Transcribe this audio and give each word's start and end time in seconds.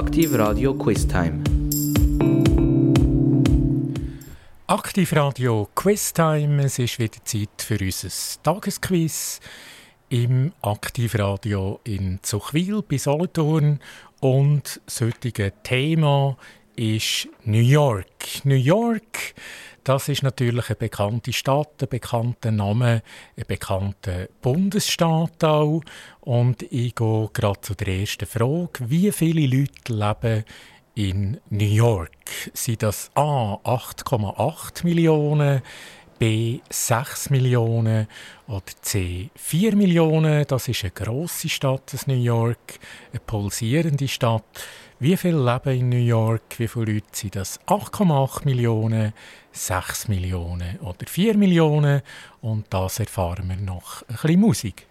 Aktiv 0.00 0.34
Radio 0.34 0.72
Quiz 0.72 1.06
Time. 1.06 1.44
Aktiv 4.66 5.12
Radio 5.12 5.68
Quiz 5.74 6.14
Time. 6.14 6.64
Es 6.64 6.78
ist 6.78 6.98
wieder 6.98 7.22
Zeit 7.22 7.50
für 7.58 7.78
unser 7.78 8.08
Tagesquiz 8.42 9.40
im 10.08 10.52
Aktivradio 10.62 11.80
in 11.84 12.18
Zuchwil 12.22 12.80
bei 12.80 12.96
Solothurn. 12.96 13.78
Und 14.20 14.80
das 14.86 15.02
heutige 15.02 15.52
Thema 15.62 16.38
ist 16.76 17.28
New 17.44 17.60
York. 17.60 18.42
New 18.44 18.54
York 18.54 19.34
das 19.84 20.08
ist 20.08 20.22
natürlich 20.22 20.68
eine 20.68 20.76
bekannte 20.76 21.32
Stadt, 21.32 21.82
ein 21.82 21.88
bekannter 21.88 22.50
Name, 22.50 23.02
ein 23.36 23.44
bekannter 23.46 24.28
Bundesstaat 24.42 25.42
auch. 25.44 25.82
Und 26.20 26.62
ich 26.62 26.94
gehe 26.94 27.30
gerade 27.32 27.60
zu 27.60 27.74
der 27.74 28.00
ersten 28.00 28.26
Frage. 28.26 28.90
Wie 28.90 29.10
viele 29.12 29.46
Leute 29.46 29.92
leben 29.92 30.44
in 30.94 31.40
New 31.50 31.64
York? 31.64 32.10
Sind 32.52 32.82
das 32.82 33.10
A 33.14 33.54
8,8 33.64 34.84
Millionen, 34.84 35.62
B 36.18 36.60
6 36.68 37.30
Millionen 37.30 38.06
oder 38.46 38.62
C 38.82 39.30
4 39.34 39.76
Millionen? 39.76 40.44
Das 40.46 40.68
ist 40.68 40.84
eine 40.84 40.90
grosse 40.90 41.48
Stadt, 41.48 41.92
das 41.92 42.06
New 42.06 42.22
York, 42.22 42.78
eine 43.12 43.20
pulsierende 43.20 44.08
Stadt. 44.08 44.44
Wie 45.02 45.16
viele 45.16 45.42
leben 45.42 45.78
in 45.78 45.88
New 45.88 45.96
York? 45.96 46.58
Wie 46.58 46.68
viele 46.68 46.92
Leute 46.92 47.06
sind 47.12 47.34
das? 47.34 47.58
8,8 47.60 48.44
Millionen, 48.44 49.14
6 49.50 50.08
Millionen 50.08 50.78
oder 50.80 51.06
4 51.06 51.38
Millionen? 51.38 52.02
Und 52.42 52.66
das 52.68 53.00
erfahren 53.00 53.48
wir 53.48 53.56
noch 53.56 54.02
ein 54.02 54.16
bisschen 54.16 54.40
Musik. 54.40 54.86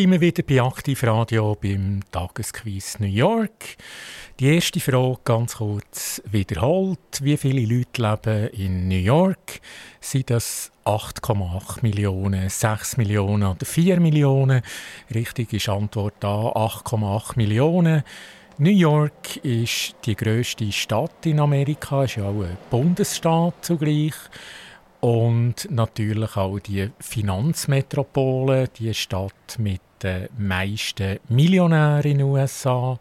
Sind 0.00 0.12
wir 0.12 0.20
wieder 0.22 0.42
bei 0.42 0.62
Aktivradio 0.62 1.58
beim 1.60 2.00
Tagesquiz 2.10 2.98
New 3.00 3.06
York. 3.06 3.76
Die 4.38 4.54
erste 4.54 4.80
Frage 4.80 5.18
ganz 5.26 5.56
kurz 5.56 6.22
wiederholt. 6.24 7.20
Wie 7.20 7.36
viele 7.36 7.66
Leute 7.66 8.00
leben 8.00 8.48
in 8.54 8.88
New 8.88 8.94
York? 8.94 9.60
Sind 10.00 10.30
das 10.30 10.72
8,8 10.86 11.82
Millionen, 11.82 12.48
6 12.48 12.96
Millionen 12.96 13.42
oder 13.42 13.66
4 13.66 14.00
Millionen? 14.00 14.62
Richtig 15.14 15.52
ist 15.52 15.68
Antwort 15.68 16.14
da 16.20 16.46
8,8 16.46 17.32
Millionen. 17.36 18.02
New 18.56 18.70
York 18.70 19.36
ist 19.44 19.96
die 20.06 20.16
größte 20.16 20.72
Stadt 20.72 21.26
in 21.26 21.40
Amerika, 21.40 22.04
ist 22.04 22.16
ja 22.16 22.24
auch 22.24 22.42
ein 22.42 22.56
Bundesstaat 22.70 23.52
zugleich. 23.60 24.14
Und 25.00 25.70
natürlich 25.70 26.36
auch 26.36 26.58
die 26.58 26.90
Finanzmetropole, 27.00 28.68
die 28.68 28.94
Stadt 28.94 29.58
mit 29.58 29.80
den 30.02 30.28
meisten 30.38 31.18
Millionären 31.28 32.10
in 32.10 32.18
den 32.18 32.26
USA. 32.26 32.98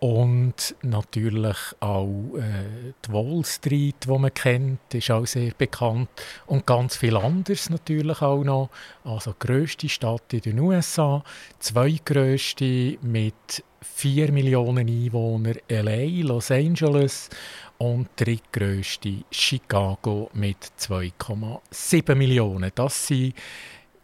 Und 0.00 0.76
natürlich 0.82 1.56
auch 1.80 2.36
äh, 2.36 2.92
die 3.04 3.12
Wall 3.12 3.44
Street, 3.44 3.96
die 4.04 4.08
man 4.08 4.32
kennt, 4.32 4.94
ist 4.94 5.10
auch 5.10 5.26
sehr 5.26 5.52
bekannt. 5.58 6.08
Und 6.46 6.66
ganz 6.66 6.96
viel 6.96 7.16
anderes 7.16 7.68
natürlich 7.68 8.22
auch 8.22 8.44
noch. 8.44 8.70
Also 9.02 9.32
die 9.32 9.46
grösste 9.46 9.88
Stadt 9.88 10.32
in 10.32 10.40
den 10.42 10.60
USA, 10.60 11.24
zweitgrößte 11.58 12.98
mit 13.02 13.64
4 13.80 14.30
Millionen 14.30 14.88
Einwohnern 14.88 15.56
LA, 15.68 16.22
Los 16.22 16.52
Angeles 16.52 17.28
und 17.78 18.08
drittgrößte 18.16 19.24
Chicago 19.32 20.30
mit 20.32 20.58
2,7 20.78 22.14
Millionen. 22.14 22.70
Das 22.74 23.08
sind 23.08 23.34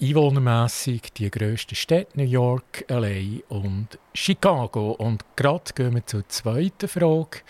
einwohnermässig 0.00 1.12
die 1.16 1.30
grössten 1.30 1.74
Städte 1.74 2.18
New 2.18 2.24
York, 2.24 2.84
LA 2.88 3.40
und 3.48 3.98
Chicago. 4.12 4.92
Und 4.92 5.24
gerade 5.36 5.72
gehen 5.74 5.94
wir 5.94 6.06
zur 6.06 6.28
zweiten 6.28 6.88
Frage. 6.88 7.40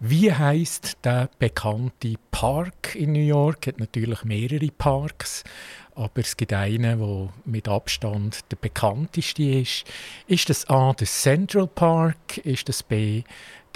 Wie 0.00 0.32
heißt 0.32 0.98
der 1.02 1.28
bekannte 1.38 2.14
Park 2.30 2.94
in 2.94 3.12
New 3.12 3.18
York? 3.18 3.66
Es 3.66 3.72
hat 3.72 3.80
natürlich 3.80 4.22
mehrere 4.22 4.68
Parks, 4.68 5.42
aber 5.96 6.20
es 6.20 6.36
gibt 6.36 6.52
einen, 6.52 7.00
der 7.00 7.28
mit 7.44 7.66
Abstand 7.68 8.40
der 8.52 8.56
bekannteste 8.56 9.42
ist. 9.42 9.84
Ist 10.28 10.50
das 10.50 10.68
A 10.70 10.92
der 10.92 11.08
Central 11.08 11.66
Park? 11.66 12.38
Ist 12.38 12.68
das 12.68 12.84
B 12.84 13.24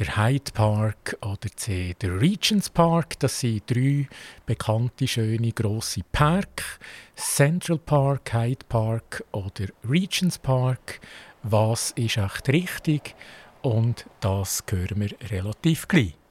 der 0.02 0.16
Hyde 0.16 0.50
Park 0.52 1.16
oder 1.22 1.49
C 1.54 1.94
der 2.00 2.20
Regents 2.20 2.69
Park? 2.69 3.20
Das 3.20 3.38
sind 3.38 3.70
drei 3.70 4.08
bekannte, 4.46 5.06
schöne, 5.06 5.52
grosse 5.52 6.00
Parks. 6.10 6.81
Central 7.14 7.78
Park, 7.78 8.32
Hyde 8.32 8.64
Park 8.69 9.22
oder 9.31 9.66
Regents 9.88 10.38
Park. 10.38 11.00
Was 11.44 11.93
ist 11.93 12.16
echt 12.16 12.49
richtig? 12.49 13.14
Und 13.62 14.06
das 14.19 14.64
hören 14.69 15.00
wir 15.00 15.31
relativ 15.31 15.87
gleich. 15.87 16.21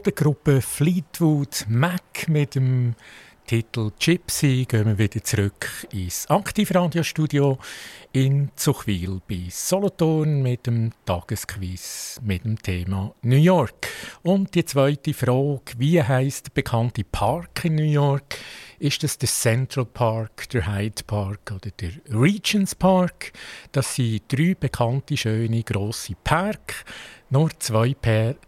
Von 0.00 0.04
der 0.04 0.12
Gruppe 0.12 0.62
Fleetwood 0.62 1.66
Mac 1.68 2.26
mit 2.26 2.54
dem 2.54 2.94
Titel 3.46 3.90
Gypsy 3.98 4.64
gehen 4.66 4.86
wir 4.86 4.96
wieder 4.96 5.22
zurück 5.22 5.86
ins 5.92 6.26
Aktivradiostudio 6.30 7.58
in 8.12 8.50
Zuchwil 8.56 9.20
bei 9.28 9.48
Solothurn 9.50 10.40
mit 10.40 10.66
dem 10.66 10.92
Tagesquiz 11.04 12.18
mit 12.24 12.44
dem 12.44 12.62
Thema 12.62 13.14
New 13.20 13.36
York. 13.36 13.88
Und 14.22 14.54
die 14.54 14.64
zweite 14.64 15.12
Frage, 15.12 15.74
wie 15.76 16.02
heißt 16.02 16.46
der 16.46 16.54
bekannte 16.54 17.04
Park 17.04 17.66
in 17.66 17.74
New 17.74 17.82
York? 17.82 18.38
Ist 18.78 19.04
es 19.04 19.18
der 19.18 19.28
Central 19.28 19.84
Park, 19.84 20.48
der 20.48 20.66
Hyde 20.66 21.02
Park 21.06 21.52
oder 21.54 21.70
der 21.78 21.90
Regents 22.08 22.74
Park? 22.74 23.32
Das 23.72 23.96
sind 23.96 24.22
drei 24.28 24.56
bekannte, 24.58 25.18
schöne, 25.18 25.62
grosse 25.62 26.14
Parks. 26.24 26.84
Nur 27.32 27.50
zwei 27.60 27.94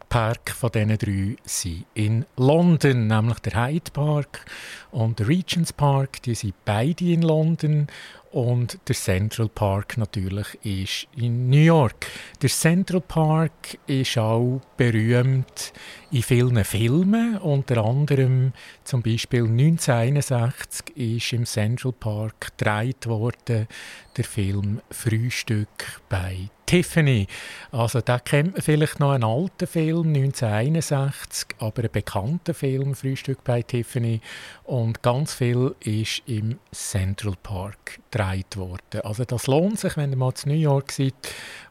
Parks 0.08 0.54
von 0.54 0.72
diesen 0.72 0.98
drei 0.98 1.36
sind 1.44 1.86
in 1.94 2.26
London, 2.36 3.06
nämlich 3.06 3.38
der 3.38 3.64
Hyde 3.64 3.92
Park 3.92 4.44
und 4.90 5.20
der 5.20 5.28
Regents 5.28 5.72
Park. 5.72 6.20
Die 6.22 6.34
sind 6.34 6.54
beide 6.64 7.04
in 7.04 7.22
London 7.22 7.86
und 8.32 8.80
der 8.88 8.96
Central 8.96 9.48
Park 9.48 9.98
natürlich 9.98 10.58
ist 10.64 11.06
in 11.16 11.48
New 11.48 11.62
York. 11.62 12.08
Der 12.42 12.48
Central 12.48 13.00
Park 13.00 13.78
ist 13.86 14.18
auch 14.18 14.60
berühmt 14.76 15.72
in 16.10 16.24
vielen 16.24 16.64
Filmen, 16.64 17.38
unter 17.38 17.84
anderem 17.84 18.52
zum 18.82 19.00
Beispiel 19.00 19.44
1961 19.44 20.96
ist 20.96 21.32
im 21.32 21.46
Central 21.46 21.92
Park 21.92 22.58
gedreht 22.58 23.06
worden 23.06 23.68
der 24.16 24.24
Film 24.24 24.80
Frühstück 24.90 26.00
bei 26.08 26.50
Tiffany. 26.72 27.26
Also 27.70 28.00
da 28.00 28.18
kennt 28.18 28.54
man 28.54 28.62
vielleicht 28.62 28.98
noch 28.98 29.10
einen 29.10 29.24
alten 29.24 29.66
Film, 29.66 30.06
1961, 30.06 31.48
aber 31.58 31.80
einen 31.80 31.92
bekannten 31.92 32.54
Film, 32.54 32.94
Frühstück 32.94 33.44
bei 33.44 33.60
Tiffany. 33.60 34.22
Und 34.64 35.02
ganz 35.02 35.34
viel 35.34 35.74
ist 35.80 36.22
im 36.24 36.58
Central 36.72 37.34
Park 37.42 38.00
gedreht 38.10 38.56
worden. 38.56 39.02
Also 39.04 39.26
das 39.26 39.48
lohnt 39.48 39.80
sich, 39.80 39.98
wenn 39.98 40.12
ihr 40.12 40.16
mal 40.16 40.32
zu 40.32 40.48
New 40.48 40.54
York 40.54 40.92
seid 40.92 41.12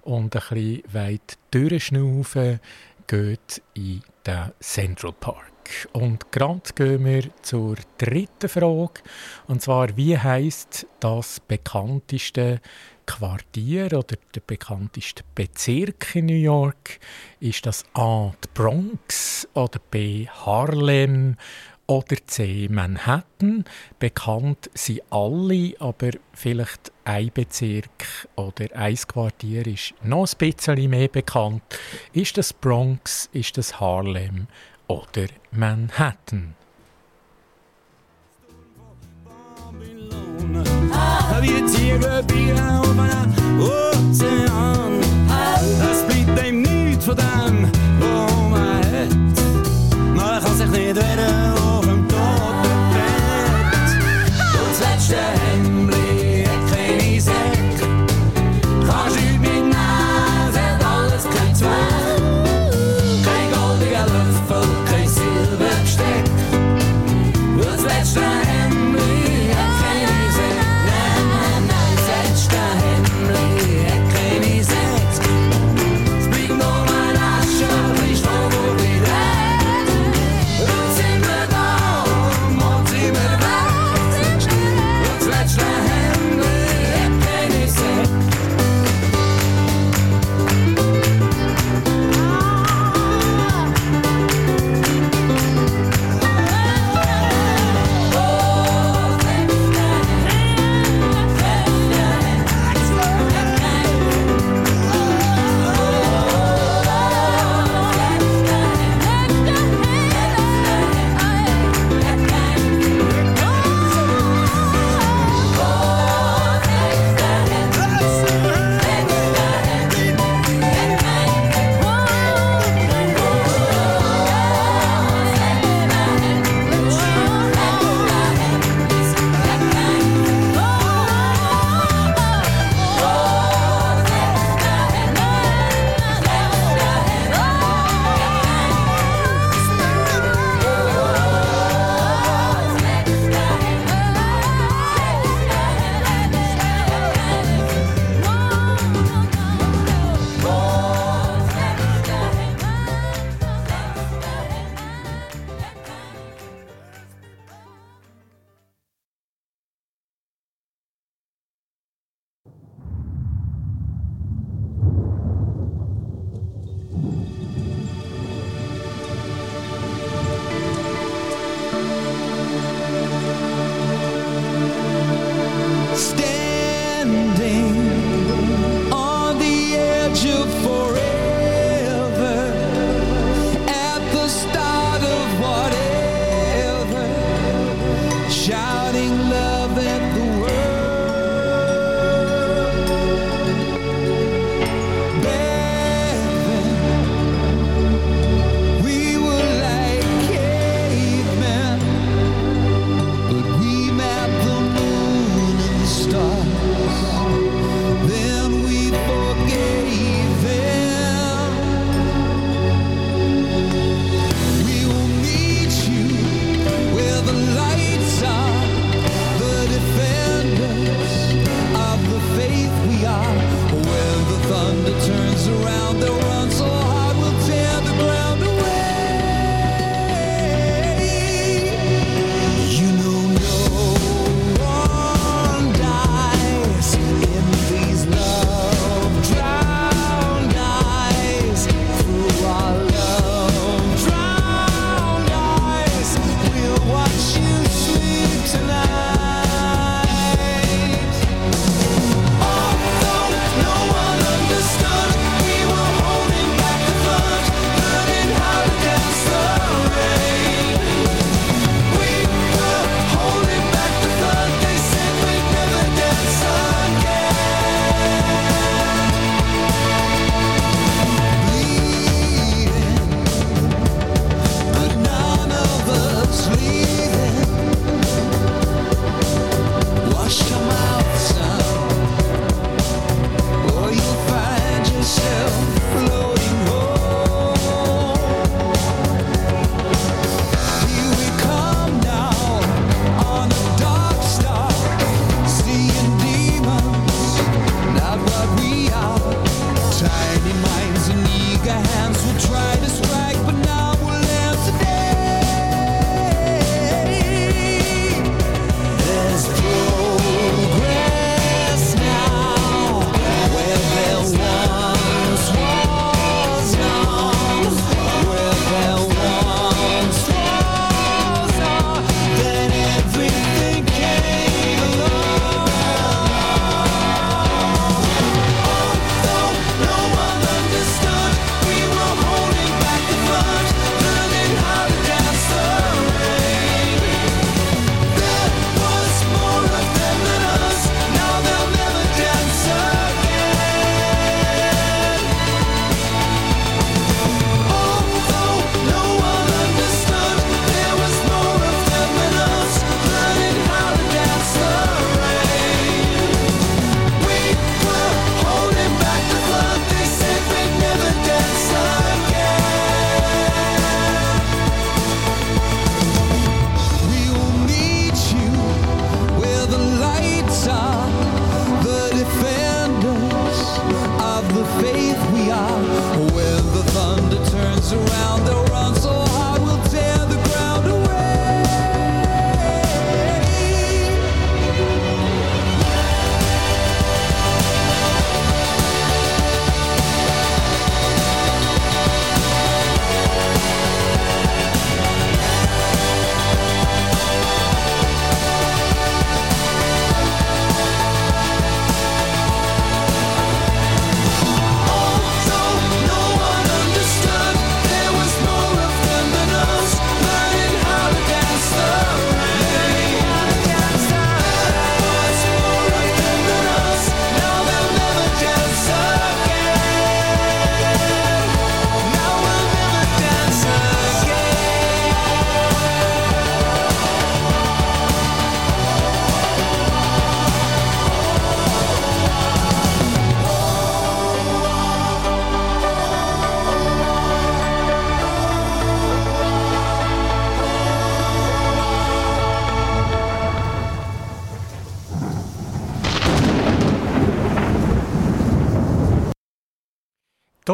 und 0.04 0.36
ein 0.36 0.42
bisschen 0.50 0.84
weit 0.94 1.40
durchschnaufen, 1.50 2.60
geht 3.08 3.64
in 3.74 4.04
den 4.28 4.52
Central 4.60 5.14
Park. 5.14 5.52
Und 5.94 6.32
gerade 6.32 6.62
gehen 6.76 7.06
wir 7.06 7.24
zur 7.42 7.76
dritten 7.98 8.50
Frage. 8.50 9.02
Und 9.48 9.62
zwar, 9.64 9.96
wie 9.98 10.18
heißt 10.18 10.86
das 11.00 11.40
bekannteste 11.40 12.62
Quartier 13.12 13.88
oder 13.88 14.16
der 14.34 14.42
bekannteste 14.46 15.24
Bezirk 15.36 16.16
in 16.16 16.28
New 16.28 16.34
York? 16.34 17.00
Ist 17.40 17.66
das 17.66 17.84
A. 17.94 18.32
die 18.44 18.48
Bronx 18.54 19.48
oder 19.54 19.80
B. 19.92 20.28
Harlem 20.28 21.38
oder 21.88 22.16
C. 22.26 22.68
Manhattan? 22.70 23.66
Bekannt 24.00 24.70
sind 24.74 25.02
alle, 25.10 25.74
aber 25.80 26.12
vielleicht 26.34 26.92
ein 27.04 27.32
Bezirk 27.34 28.28
oder 28.36 28.68
ein 28.76 28.96
Quartier 28.96 29.68
ist 29.68 29.94
noch 30.04 30.28
ein 30.28 30.38
bisschen 30.38 30.90
mehr 30.90 31.08
bekannt. 31.08 31.64
Ist 32.14 32.38
das 32.38 32.54
Bronx? 32.54 33.30
Ist 33.34 33.58
das 33.58 33.80
Harlem? 33.80 34.48
oder 34.92 35.28
Manhattan. 35.52 36.56
Wie 41.42 41.66
Tiere 41.66 42.24
biegen 42.24 42.60
auf 42.60 42.86
einem 42.86 42.91
Ozean. 43.62 45.00
Es 45.92 46.02
bleibt 46.04 46.38
dem 46.40 46.62
nichts 46.62 47.06
von 47.06 47.16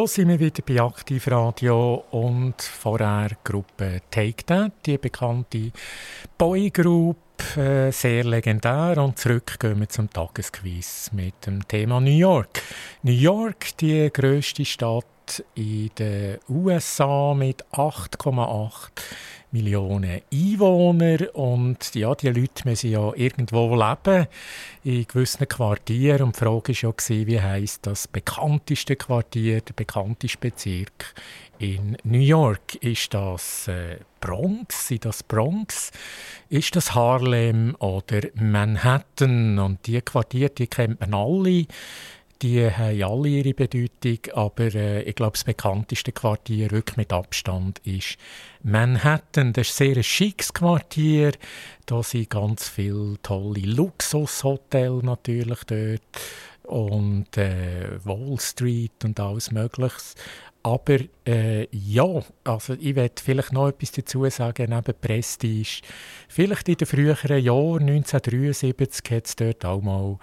Da 0.07 0.13
sind 0.13 0.29
wir 0.29 0.39
wieder 0.39 0.63
bei 0.65 0.81
Aktivradio 0.81 2.05
und 2.11 2.61
vorher 2.61 3.27
die 3.27 3.35
Gruppe 3.43 3.99
Take 4.09 4.45
That, 4.45 4.71
die 4.85 4.97
bekannte 4.97 5.73
Boygroup, 6.37 7.17
äh, 7.57 7.91
sehr 7.91 8.23
legendär. 8.23 8.99
Und 8.99 9.19
zurück 9.19 9.59
gehen 9.59 9.81
wir 9.81 9.89
zum 9.89 10.09
Tagesquiz 10.09 11.11
mit 11.11 11.45
dem 11.45 11.67
Thema 11.67 11.99
New 11.99 12.17
York. 12.17 12.61
New 13.03 13.11
York, 13.11 13.75
die 13.81 14.09
grösste 14.13 14.63
Stadt 14.63 15.43
in 15.55 15.91
den 15.99 16.37
USA 16.47 17.33
mit 17.33 17.65
8,8 17.73 18.91
Millionen 19.51 20.21
Einwohner 20.31 21.33
und 21.35 21.95
ja, 21.95 22.13
die 22.15 22.27
Leute 22.27 22.63
müssen 22.65 22.91
ja 22.91 23.13
irgendwo 23.15 23.75
leben, 23.75 24.27
in 24.83 25.07
gewissen 25.07 25.47
Quartieren. 25.47 26.23
Und 26.23 26.35
die 26.35 26.39
Frage 26.39 26.73
war 26.73 26.91
ja, 26.91 27.27
wie 27.27 27.41
heisst 27.41 27.85
das 27.87 28.07
bekannteste 28.07 28.95
Quartier, 28.95 29.61
der 29.61 29.73
bekannteste 29.73 30.37
Bezirk 30.37 31.13
in 31.59 31.97
New 32.03 32.19
York? 32.19 32.75
Ist 32.75 33.13
das 33.13 33.67
äh, 33.67 33.99
Bronx? 34.19 34.91
Ist 34.91 35.05
das 35.05 35.23
Bronx? 35.23 35.91
Ist 36.49 36.75
das 36.75 36.93
Harlem 36.93 37.75
oder 37.79 38.21
Manhattan? 38.35 39.59
Und 39.59 39.85
die 39.87 40.01
Quartiere, 40.01 40.49
die 40.49 40.67
kennt 40.67 40.99
man 40.99 41.13
alle. 41.13 41.65
Die 42.41 42.69
haben 42.69 43.03
alle 43.03 43.29
ihre 43.29 43.53
Bedeutung, 43.53 44.19
aber 44.33 44.73
äh, 44.75 45.01
ich 45.03 45.15
glaube, 45.15 45.31
das 45.33 45.43
bekannteste 45.43 46.11
Quartier 46.11 46.69
wirklich 46.69 46.97
mit 46.97 47.11
Abstand 47.11 47.79
ist 47.79 48.17
Manhattan. 48.61 49.53
Das 49.53 49.69
ist 49.69 49.81
ein 49.81 49.93
sehr 49.95 50.03
schickes 50.03 50.53
Quartier. 50.53 51.31
Da 51.87 52.03
sind 52.03 52.29
ganz 52.29 52.69
viele 52.69 53.15
tolle 53.23 53.61
Luxushotels 53.61 55.03
natürlich 55.03 55.63
dort 55.63 56.01
und 56.63 57.37
äh, 57.37 57.97
Wall 58.03 58.37
Street 58.39 59.03
und 59.03 59.19
alles 59.19 59.51
Mögliche. 59.51 59.95
Aber 60.67 60.97
äh, 61.25 61.65
ja, 61.71 62.21
also 62.43 62.73
ich 62.73 62.93
werde 62.93 63.21
vielleicht 63.23 63.53
noch 63.53 63.69
etwas 63.69 63.93
dazu 63.93 64.29
sagen, 64.29 64.69
neben 64.69 64.99
Prestige. 64.99 65.81
Vielleicht 66.27 66.67
in 66.67 66.75
den 66.75 66.85
früheren 66.85 67.41
Jahren, 67.41 67.87
1973, 67.87 69.11
hat 69.11 69.27
es 69.27 69.35
dort 69.37 69.63
auch 69.63 69.81
mal 69.81 70.17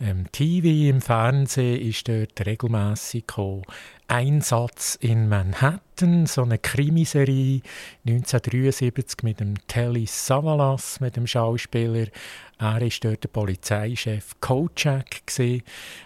ähm, 0.00 0.24
TV 0.32 0.88
im 0.88 1.02
Fernsehen, 1.02 1.82
ist 1.86 2.08
dort 2.08 2.46
regelmässig. 2.46 3.26
Einsatz 4.08 4.96
in 5.00 5.28
Manhattan, 5.28 6.24
so 6.24 6.42
eine 6.42 6.58
Krimiserie 6.58 7.60
1973 8.06 9.22
mit 9.22 9.38
dem 9.38 9.54
Telly 9.68 10.06
Savalas, 10.06 11.00
mit 11.00 11.16
dem 11.16 11.26
Schauspieler. 11.26 12.06
Er 12.60 12.78
war 12.78 12.80
dort 12.80 13.24
der 13.24 13.28
Polizeichef 13.28 14.38
Kojak 14.38 15.22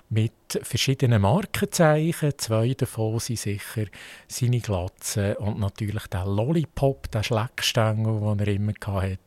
mit 0.09 0.33
verschiedenen 0.63 1.23
Markenzeichen. 1.23 2.33
Zwei 2.39 2.75
davon 2.75 3.19
sind 3.19 3.41
sicher 3.41 3.87
seine 4.29 4.61
Glatze 4.61 5.37
und 5.39 5.59
natürlich 5.59 6.07
der 6.07 6.25
Lollipop, 6.25 7.11
der 7.11 7.25
Schleckstängel, 7.25 8.21
den 8.21 8.39
er 8.39 8.55
immer 8.55 8.73
hatte. 8.87 9.19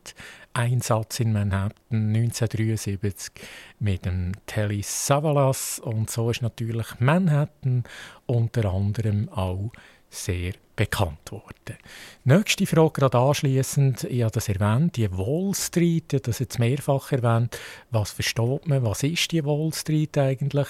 Einsatz 0.54 1.20
in 1.20 1.34
Manhattan 1.34 1.76
1973 1.90 3.30
mit 3.78 4.06
dem 4.06 4.32
Telly 4.46 4.80
Savalas 4.82 5.80
und 5.80 6.08
so 6.08 6.30
ist 6.30 6.40
natürlich 6.40 6.98
Manhattan 6.98 7.84
unter 8.24 8.72
anderem 8.72 9.28
auch 9.28 9.70
sehr 10.10 10.52
bekannt 10.76 11.32
worden. 11.32 11.76
Nächste 12.24 12.66
Frage 12.66 13.00
gerade 13.00 13.18
anschließend, 13.18 14.04
ich 14.04 14.22
habe 14.22 14.32
das 14.32 14.48
erwähnt, 14.48 14.96
die 14.96 15.10
Wall 15.10 15.52
Street, 15.54 16.12
ich 16.12 16.18
habe 16.18 16.22
das 16.22 16.38
jetzt 16.38 16.58
mehrfach 16.58 17.10
erwähnt. 17.12 17.58
Was 17.90 18.12
versteht 18.12 18.66
man, 18.66 18.84
was 18.84 19.02
ist 19.02 19.32
die 19.32 19.44
Wall 19.44 19.72
Street 19.72 20.16
eigentlich? 20.16 20.68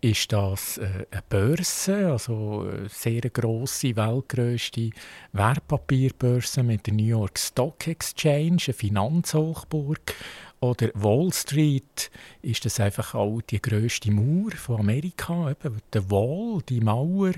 ist 0.00 0.32
das 0.32 0.78
äh, 0.78 1.06
eine 1.10 1.22
Börse, 1.28 2.12
also 2.12 2.66
eine 2.68 2.88
sehr 2.88 3.22
grosse, 3.22 3.96
weltgrößte 3.96 4.90
Wertpapierbörse 5.32 6.62
mit 6.62 6.86
der 6.86 6.94
New 6.94 7.04
York 7.04 7.38
Stock 7.38 7.86
Exchange, 7.86 8.58
eine 8.66 8.74
Finanzhochburg. 8.74 10.14
Oder 10.60 10.90
Wall 10.94 11.32
Street 11.32 12.10
ist 12.40 12.64
das 12.64 12.80
einfach 12.80 13.14
auch 13.14 13.40
die 13.42 13.60
größte 13.60 14.10
Mauer 14.10 14.52
von 14.52 14.80
Amerika. 14.80 15.50
Eben, 15.50 15.80
Wall, 16.10 16.62
die 16.68 16.80
Mauer, 16.80 17.32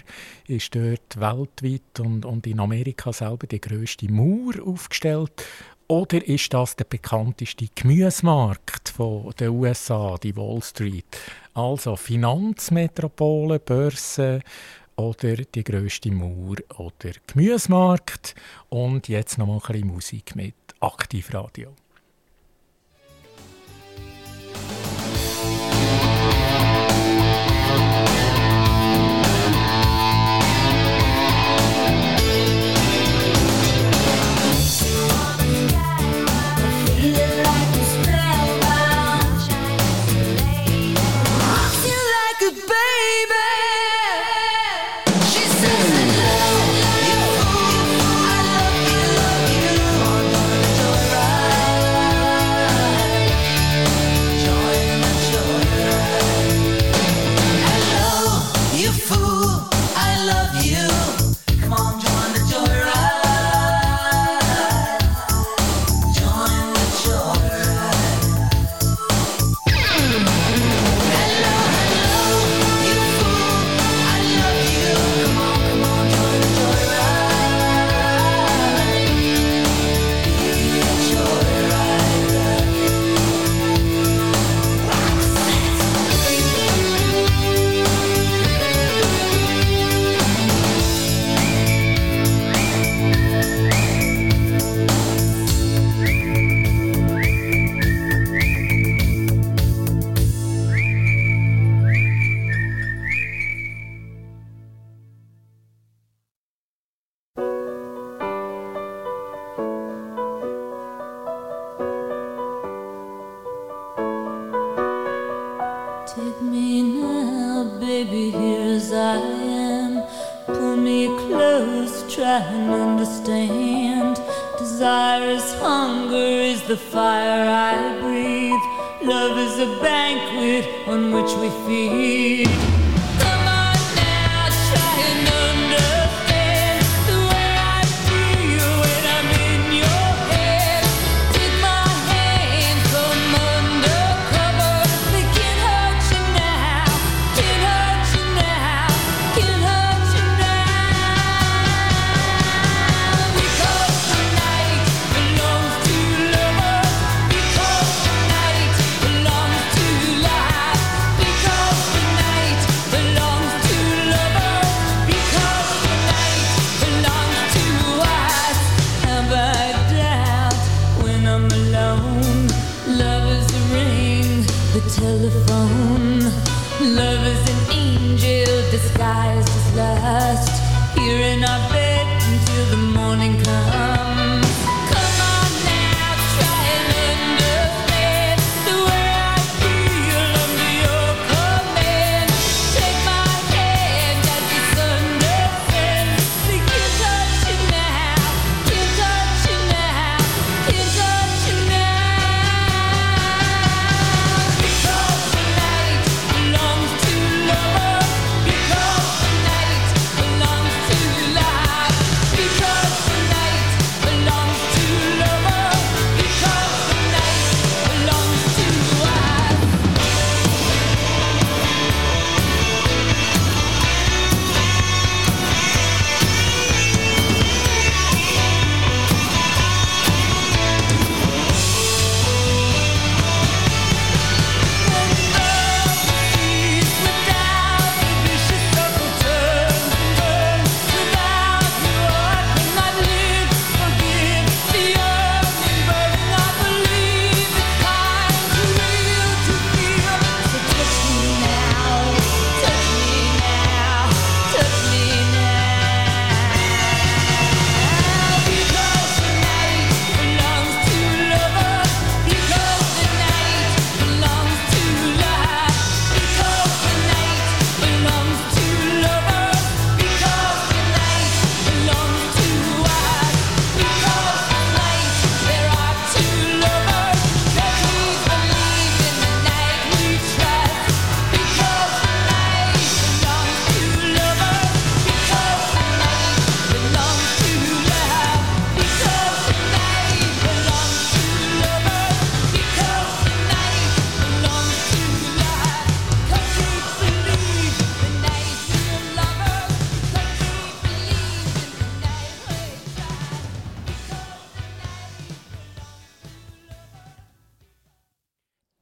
ist 0.47 0.75
dort 0.75 1.19
weltweit 1.19 2.01
und, 2.01 2.25
und 2.25 2.47
in 2.47 2.61
Amerika 2.61 3.13
selber 3.13 3.47
die 3.47 3.61
größte 3.61 4.11
Mauer 4.11 4.55
aufgestellt. 4.65 5.45
Oder 5.89 6.25
ist 6.29 6.53
das 6.53 6.77
der 6.77 6.85
bekannteste 6.85 7.67
Gemüsemarkt 7.75 8.95
der 9.41 9.53
USA, 9.53 10.17
die 10.23 10.37
Wall 10.37 10.63
Street? 10.63 11.19
Also 11.55 11.97
Finanzmetropole, 11.97 13.59
Börse 13.59 14.43
oder 14.97 15.37
die 15.37 15.65
größte 15.65 16.11
Mauer 16.13 16.57
oder 16.77 17.13
Gemüsemarkt. 17.27 18.35
Und 18.69 19.09
jetzt 19.09 19.39
noch 19.39 19.47
mal 19.47 19.55
ein 19.55 19.61
bisschen 19.61 19.87
Musik 19.87 20.37
mit 20.37 20.55
Aktivradio. 20.81 21.75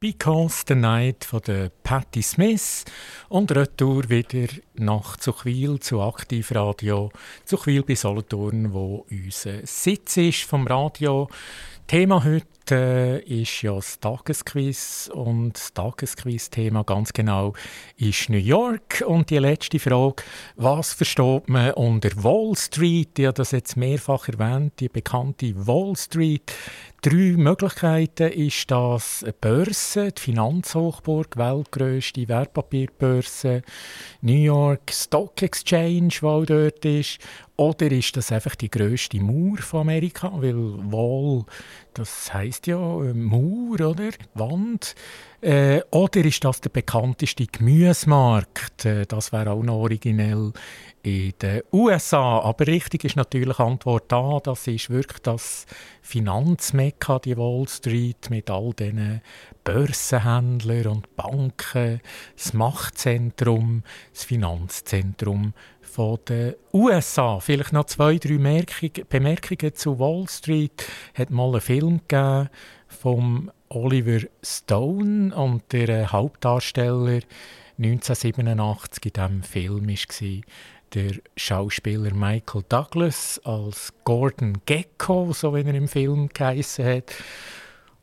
Because 0.06 0.62
the 0.68 0.76
Night 0.76 1.24
von 1.24 1.40
der 1.48 1.68
Patti 1.82 2.22
Smith 2.22 2.84
und 3.28 3.50
retour 3.50 4.08
wieder 4.08 4.46
nach 4.76 5.16
Zuchwil 5.16 5.80
zu 5.80 6.00
Aktivradio, 6.00 7.10
Zuchwil 7.44 7.82
bei 7.82 7.96
Solothurn, 7.96 8.72
wo 8.72 9.04
unser 9.10 9.66
Sitz 9.66 10.16
ist 10.16 10.44
vom 10.44 10.64
Radio. 10.68 11.28
Thema 11.88 12.22
heute 12.22 12.46
äh, 12.70 13.18
ist 13.22 13.62
ja 13.62 13.74
das 13.74 13.98
Tagesquiz 13.98 15.10
und 15.12 15.54
das 15.54 15.72
Tagesquiz-Thema 15.72 16.84
ganz 16.84 17.12
genau 17.12 17.54
ist 17.96 18.28
New 18.28 18.38
York. 18.38 19.02
Und 19.06 19.30
die 19.30 19.38
letzte 19.38 19.78
Frage, 19.80 20.22
was 20.54 20.92
versteht 20.92 21.48
man 21.48 21.72
unter 21.72 22.10
Wall 22.22 22.54
Street? 22.56 23.18
Ich 23.18 23.26
habe 23.26 23.34
das 23.34 23.50
jetzt 23.50 23.76
mehrfach 23.76 24.28
erwähnt, 24.28 24.74
die 24.78 24.88
bekannte 24.88 25.52
Wall 25.66 25.96
Street. 25.96 26.52
Drei 27.08 27.36
Möglichkeiten 27.36 28.32
ist 28.32 28.68
das 28.68 29.22
eine 29.22 29.32
Börse, 29.34 30.10
die 30.10 30.20
Finanzhochburg, 30.20 31.36
weltgrößte 31.36 32.26
Wertpapierbörse, 32.26 33.62
New 34.22 34.32
York 34.32 34.90
Stock 34.90 35.40
Exchange, 35.40 36.14
auch 36.22 36.44
dort 36.44 36.84
ist. 36.84 37.20
Oder 37.54 37.92
ist 37.92 38.16
das 38.16 38.32
einfach 38.32 38.56
die 38.56 38.68
größte 38.68 39.20
Mauer 39.20 39.58
von 39.58 39.82
Amerika? 39.82 40.32
Weil 40.34 40.56
Wall, 40.56 41.44
das 41.94 42.34
heißt 42.34 42.66
ja 42.66 42.76
äh, 42.76 43.14
Mauer, 43.14 43.88
oder? 43.88 44.10
Wand. 44.34 44.96
Äh, 45.46 45.82
oder 45.92 46.24
ist 46.24 46.42
das 46.44 46.60
der 46.60 46.70
bekannteste 46.70 47.46
Gemüsemarkt? 47.46 48.84
Äh, 48.84 49.06
das 49.06 49.30
wäre 49.30 49.52
auch 49.52 49.62
noch 49.62 49.76
originell 49.76 50.52
in 51.04 51.34
den 51.40 51.62
USA. 51.72 52.40
Aber 52.40 52.66
richtig 52.66 53.04
ist 53.04 53.14
natürlich 53.14 53.60
Antwort 53.60 54.12
A. 54.12 54.40
Das 54.42 54.66
ist 54.66 54.90
wirklich 54.90 55.22
das 55.22 55.66
Finanzmekka, 56.02 57.20
die 57.20 57.36
Wall 57.36 57.68
Street, 57.68 58.28
mit 58.28 58.50
all 58.50 58.72
diesen 58.72 59.20
Börsenhändlern 59.62 60.88
und 60.88 61.14
Banken, 61.14 62.00
das 62.36 62.52
Machtzentrum, 62.52 63.84
das 64.12 64.24
Finanzzentrum 64.24 65.54
von 65.80 66.18
den 66.28 66.54
USA. 66.72 67.38
Vielleicht 67.38 67.72
noch 67.72 67.84
zwei, 67.84 68.16
drei 68.16 68.38
Merkung- 68.38 69.04
Bemerkungen 69.08 69.76
zu 69.76 70.00
Wall 70.00 70.26
Street. 70.28 70.88
Hat 71.14 71.30
mal 71.30 71.52
einen 71.52 71.60
Film 71.60 72.00
gegeben 72.08 72.48
vom 72.88 73.52
Oliver 73.68 74.20
Stone 74.42 75.34
und 75.34 75.62
der 75.72 76.12
Hauptdarsteller 76.12 77.20
1987 77.78 79.04
in 79.04 79.12
diesem 79.12 79.42
Film 79.42 79.88
war 79.88 80.42
der 80.94 81.12
Schauspieler 81.36 82.14
Michael 82.14 82.64
Douglas 82.68 83.40
als 83.44 83.92
Gordon 84.04 84.58
Gecko, 84.66 85.32
so 85.32 85.54
wie 85.54 85.62
er 85.62 85.74
im 85.74 85.88
Film 85.88 86.28
geheissen 86.32 86.86
hat. 86.86 87.12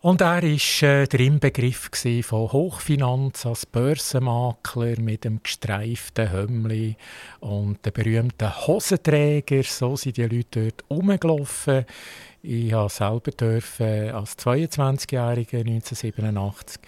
Und 0.03 0.19
er 0.19 0.43
war 0.43 0.43
äh, 0.43 1.07
der 1.07 1.19
Inbegriff 1.21 1.89
von 2.23 2.51
Hochfinanz 2.51 3.45
als 3.45 3.65
Börsenmakler 3.65 4.99
mit 4.99 5.23
dem 5.23 5.41
gestreiften 5.41 6.29
Hömmli 6.29 6.97
und 7.39 7.85
den 7.85 7.93
berühmten 7.93 8.67
Hosenträger. 8.67 9.63
So 9.63 9.95
sind 9.95 10.17
die 10.17 10.23
Leute 10.23 10.71
dort 10.71 10.83
rumgelaufen. 10.89 11.85
Ich 12.45 12.73
habe 12.73 12.89
selber 12.89 13.31
dürfen, 13.31 14.11
als 14.11 14.37
22-Jähriger 14.37 15.59
1987 15.59 16.81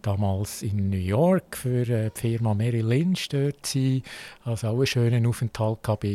damals 0.00 0.62
in 0.62 0.88
New 0.88 0.96
York 0.96 1.54
für 1.54 1.86
äh, 1.86 2.10
die 2.16 2.18
Firma 2.18 2.54
Merrill 2.54 2.86
Lynch 2.86 3.28
dort 3.28 3.66
sein. 3.66 4.02
Also 4.46 4.68
auch 4.68 4.76
einen 4.76 4.86
schönen 4.86 5.26
Aufenthalt 5.26 5.82
gehabt, 5.82 6.06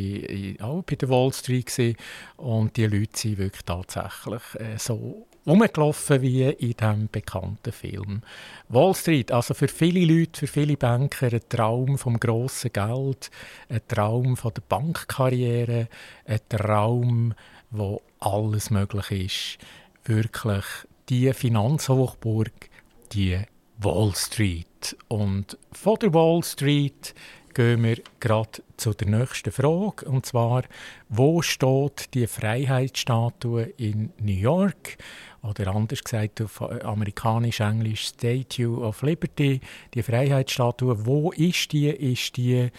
auch 0.63 0.81
bei 0.81 0.95
der 0.95 1.09
Wall 1.09 1.31
Street 1.31 1.67
gewesen. 1.67 1.95
und 2.37 2.75
die 2.75 2.87
Leute 2.87 3.11
sind 3.19 3.37
wirklich 3.37 3.65
tatsächlich 3.65 4.41
äh, 4.55 4.79
so 4.79 5.27
rumgelaufen 5.45 6.23
wie 6.23 6.45
in 6.45 6.73
diesem 6.73 7.07
bekannten 7.11 7.71
Film. 7.71 8.23
Wall 8.67 8.95
Street, 8.95 9.31
also 9.31 9.53
für 9.53 9.67
viele 9.67 10.11
Leute, 10.11 10.39
für 10.39 10.47
viele 10.47 10.75
Banker 10.75 11.31
ein 11.31 11.41
Traum 11.47 11.99
vom 11.99 12.19
grossen 12.19 12.73
Geld, 12.73 13.29
ein 13.69 13.81
Traum 13.87 14.35
von 14.35 14.55
der 14.55 14.63
Bankkarriere, 14.67 15.87
ein 16.25 16.39
Traum, 16.49 17.35
wo 17.69 18.01
alles 18.19 18.69
möglich 18.69 19.11
ist. 19.11 19.57
Wirklich 20.05 20.65
die 21.09 21.33
Finanzhochburg, 21.33 22.69
die 23.11 23.39
Wall 23.77 24.13
Street. 24.15 24.97
Und 25.07 25.57
von 25.71 25.97
der 25.99 26.13
Wall 26.13 26.43
Street 26.43 27.13
gehen 27.53 27.83
wir 27.83 27.97
gerade 28.19 28.61
zu 28.77 28.93
der 28.93 29.07
nächsten 29.07 29.51
Frage. 29.51 30.05
Und 30.07 30.25
zwar, 30.25 30.63
wo 31.09 31.41
steht 31.41 32.13
die 32.13 32.27
Freiheitsstatue 32.27 33.63
in 33.77 34.11
New 34.19 34.31
York? 34.31 34.97
Oder 35.41 35.73
anders 35.73 36.03
gesagt 36.03 36.41
auf 36.41 36.61
amerikanisch-englisch 36.61 38.07
Statue 38.07 38.79
of 38.79 39.01
Liberty. 39.01 39.61
Die 39.93 40.03
Freiheitsstatue, 40.03 41.05
wo 41.05 41.31
ist 41.31 41.71
die? 41.71 41.89
Ist 41.89 42.37
die 42.37 42.69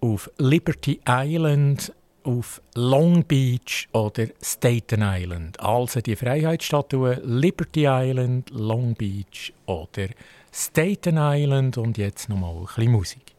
auf 0.00 0.30
Liberty 0.38 1.00
Island, 1.06 1.92
auf 2.24 2.60
Long 2.74 3.24
Beach 3.24 3.88
oder 3.92 4.26
Staten 4.42 5.02
Island? 5.02 5.58
Also 5.60 6.00
die 6.00 6.16
Freiheitsstatue 6.16 7.20
Liberty 7.24 7.84
Island, 7.86 8.50
Long 8.50 8.94
Beach 8.94 9.52
oder 9.66 10.08
Staten 10.52 11.16
Island 11.18 11.78
und 11.78 11.98
jetzt 11.98 12.28
nochmal 12.28 12.54
ein 12.54 12.66
bisschen 12.66 12.92
Musik. 12.92 13.29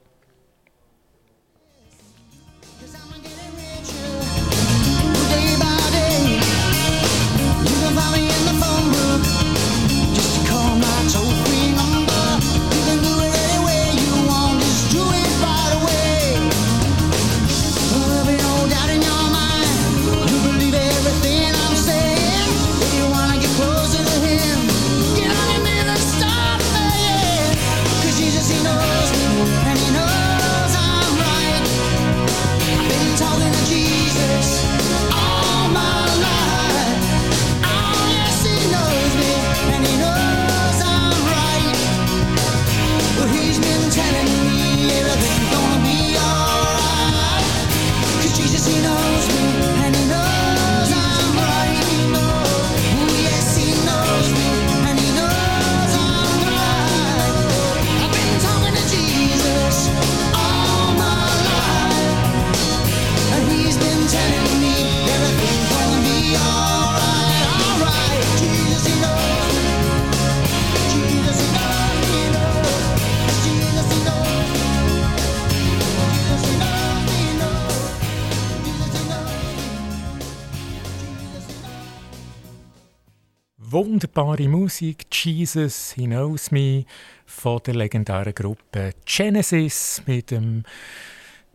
Wunderbare 84.14 84.50
Musik, 84.50 85.06
Jesus, 85.10 85.94
He 85.94 86.06
Knows 86.06 86.52
Me, 86.52 86.84
von 87.26 87.62
der 87.66 87.76
legendären 87.76 88.36
Gruppe 88.36 88.92
Genesis 89.06 90.02
mit 90.06 90.32
dem 90.32 90.64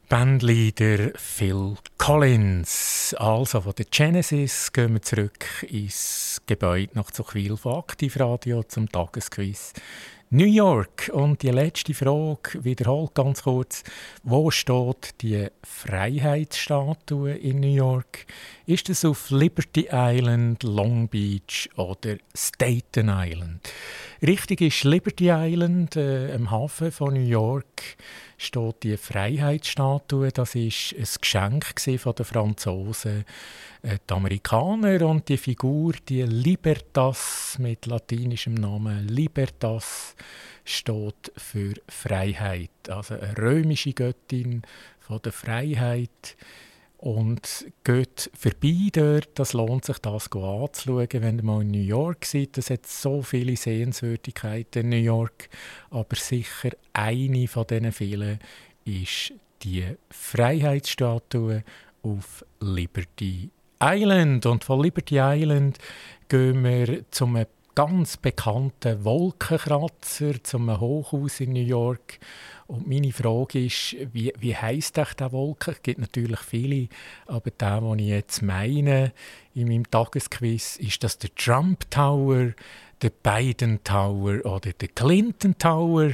Bandleader 0.08 1.10
Phil 1.16 1.76
Collins. 1.98 3.14
Also 3.18 3.60
von 3.60 3.74
der 3.74 3.84
Genesis 3.90 4.72
gehen 4.72 4.94
wir 4.94 5.02
zurück 5.02 5.66
ins 5.68 6.40
Gebäude 6.46 6.92
nach 6.94 7.10
Zuchwil 7.10 7.58
von 7.58 7.74
Aktivradio 7.74 8.62
zum 8.62 8.88
Tagesquiz. 8.90 9.74
New 10.30 10.44
York 10.44 11.08
und 11.12 11.42
die 11.42 11.50
letzte 11.50 11.94
Frage 11.94 12.64
wiederholt 12.64 13.14
ganz 13.14 13.44
kurz. 13.44 13.84
Wo 14.24 14.50
steht 14.50 15.22
die 15.22 15.46
Freiheitsstatue 15.62 17.30
in 17.30 17.60
New 17.60 17.72
York? 17.72 18.26
Ist 18.66 18.90
es 18.90 19.04
auf 19.04 19.30
Liberty 19.30 19.86
Island, 19.92 20.64
Long 20.64 21.06
Beach 21.06 21.70
oder 21.76 22.16
Staten 22.34 23.08
Island? 23.08 23.72
Richtig 24.20 24.62
ist 24.62 24.82
Liberty 24.82 25.28
Island, 25.30 25.94
äh, 25.94 26.32
am 26.34 26.50
Hafen 26.50 26.90
von 26.90 27.14
New 27.14 27.20
York 27.20 27.96
steht 28.37 28.83
die 28.83 28.96
Freiheitsstatue. 28.96 30.31
Das 30.31 30.55
ist 30.55 30.94
ein 30.94 31.07
Geschenk 31.20 32.01
von 32.01 32.14
den 32.14 32.25
Franzosen, 32.25 33.25
äh, 33.83 33.99
die 34.09 34.14
Amerikaner 34.14 35.07
und 35.07 35.29
die 35.29 35.37
Figur, 35.37 35.94
die 36.09 36.22
Libertas 36.22 37.57
mit 37.59 37.87
latinischem 37.87 38.55
Namen 38.55 39.09
Libertas, 39.09 40.14
steht 40.64 41.33
für 41.37 41.75
Freiheit. 41.88 42.70
Also 42.88 43.14
eine 43.14 43.37
römische 43.38 43.92
Göttin 43.92 44.62
von 45.01 45.20
der 45.22 45.33
Freiheit. 45.33 46.37
Und 46.98 47.66
geht 47.85 48.30
vorbei 48.35 48.88
dort, 48.90 49.38
das 49.38 49.52
lohnt 49.52 49.85
sich, 49.85 49.98
das 49.98 50.32
anzuschauen, 50.32 51.09
wenn 51.12 51.38
ihr 51.38 51.44
mal 51.44 51.62
in 51.62 51.70
New 51.70 51.78
York 51.78 52.24
seid. 52.24 52.56
Es 52.56 52.70
hat 52.70 52.87
so 52.87 53.22
viele 53.22 53.56
Sehenswürdigkeiten 53.56 54.85
in 54.85 54.88
New 54.88 55.04
York, 55.04 55.50
aber 55.90 56.16
sicher 56.16 56.70
eine 56.94 57.48
von 57.48 57.66
diesen 57.66 57.92
vielen 57.92 58.38
ist 58.85 59.35
die 59.62 59.85
Freiheitsstatue 60.11 61.64
auf 62.02 62.44
Liberty 62.61 63.50
Island. 63.82 64.46
Und 64.46 64.64
von 64.64 64.82
Liberty 64.82 65.18
Island 65.18 65.78
gehen 66.28 66.64
wir 66.64 67.04
zum 67.11 67.38
ganz 67.74 68.16
bekannten 68.16 69.04
Wolkenkratzer, 69.04 70.42
zum 70.42 70.80
Hochhaus 70.80 71.40
in 71.40 71.52
New 71.52 71.61
York. 71.61 72.18
Und 72.66 72.88
meine 72.88 73.12
Frage 73.12 73.64
ist, 73.64 73.96
wie, 74.12 74.33
wie 74.38 74.57
heisst 74.57 74.98
echt 74.98 75.20
der 75.20 75.31
Wolken? 75.31 75.74
Es 75.74 75.83
gibt 75.83 76.00
natürlich 76.00 76.40
viele, 76.40 76.88
aber 77.26 77.50
der, 77.50 77.81
den 77.81 77.98
ich 78.00 78.09
jetzt 78.09 78.42
meine 78.42 79.12
in 79.55 79.68
meinem 79.68 79.88
Tagesquiz, 79.88 80.76
ist 80.76 81.02
das 81.05 81.18
der 81.18 81.35
Trump 81.37 81.88
Tower, 81.90 82.55
der 83.02 83.11
Biden 83.11 83.85
Tower 83.85 84.44
oder 84.44 84.72
der 84.72 84.88
Clinton 84.88 85.57
Tower. 85.59 86.12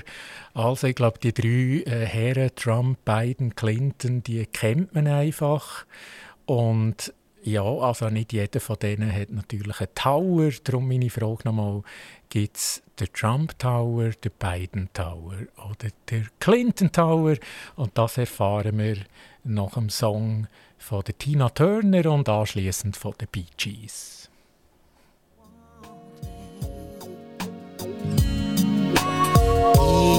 Also 0.53 0.89
ich 0.89 0.95
glaube, 0.95 1.19
die 1.21 1.33
drei 1.33 1.91
äh, 1.91 2.07
Herren, 2.07 2.51
Trump, 2.55 2.99
Biden, 3.05 3.55
Clinton, 3.55 4.23
die 4.23 4.45
kennt 4.47 4.95
man 4.95 5.07
einfach. 5.07 5.87
Und 6.45 7.15
ja, 7.45 7.65
also 7.65 8.09
nicht 8.09 8.33
jeder 8.33 8.61
von 8.61 8.79
denen 8.79 9.13
hat 9.13 9.31
natürlich 9.31 9.81
einen 9.81 9.95
Tower. 9.95 10.51
Darum 10.65 10.89
meine 10.89 11.11
Frage 11.11 11.43
nochmal, 11.45 11.83
gibt 12.29 12.57
es 12.57 12.83
den 13.03 13.13
Trump 13.13 13.59
Tower, 13.59 14.11
den 14.11 14.33
Biden 14.39 14.89
Tower 14.93 15.35
oder 15.57 15.91
den 16.11 16.29
Clinton 16.39 16.93
Tower? 16.93 17.37
Und 17.77 17.97
das 17.99 18.19
erfahren 18.19 18.79
wir 18.79 18.99
nach 19.45 19.75
dem 19.75 19.91
Song 19.91 20.47
von 20.79 21.03
der 21.03 21.19
Tina 21.19 21.49
Turner 21.49 22.11
und 22.11 22.29
anschließend 22.29 22.97
von 22.97 23.15
den 23.21 23.29
Bee 23.29 23.47
Gees. 23.57 24.19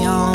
The 0.04 0.33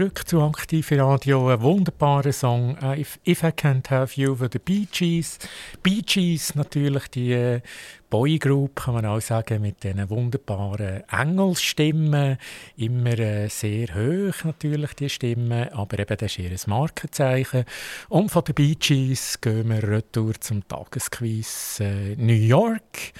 Zurück 0.00 0.26
zu 0.26 0.40
Aktiv 0.40 0.92
Radio, 0.92 1.48
ein 1.48 1.60
wunderbarer 1.60 2.32
Song, 2.32 2.74
äh, 2.80 3.02
If, 3.02 3.18
If 3.26 3.42
I 3.42 3.48
Can't 3.48 3.90
Have 3.90 4.18
You 4.18 4.34
von 4.34 4.48
den 4.48 4.62
Bee 4.62 4.88
Gees. 4.90 5.38
Bee 5.82 6.00
Gees, 6.00 6.54
natürlich 6.54 7.08
die 7.08 7.34
äh, 7.34 7.60
Boygroup, 8.08 8.76
kann 8.76 8.94
man 8.94 9.04
auch 9.04 9.20
sagen, 9.20 9.60
mit 9.60 9.84
diesen 9.84 10.08
wunderbaren 10.08 11.02
Engelsstimmen, 11.10 12.38
immer 12.78 13.18
äh, 13.18 13.48
sehr 13.48 13.88
hoch 13.88 14.42
natürlich, 14.42 14.94
die 14.94 15.10
Stimmen, 15.10 15.68
aber 15.68 15.98
eben 15.98 16.16
das 16.16 16.38
ist 16.38 16.38
ihr 16.38 16.56
Markenzeichen. 16.70 17.66
Und 18.08 18.30
von 18.30 18.44
den 18.44 18.54
Bee 18.54 18.76
Gees 18.76 19.38
gehen 19.38 19.68
wir 19.68 19.86
retour 19.86 20.32
zum 20.40 20.66
Tagesquiz 20.66 21.78
äh, 21.80 22.16
New 22.16 22.32
York. 22.32 23.12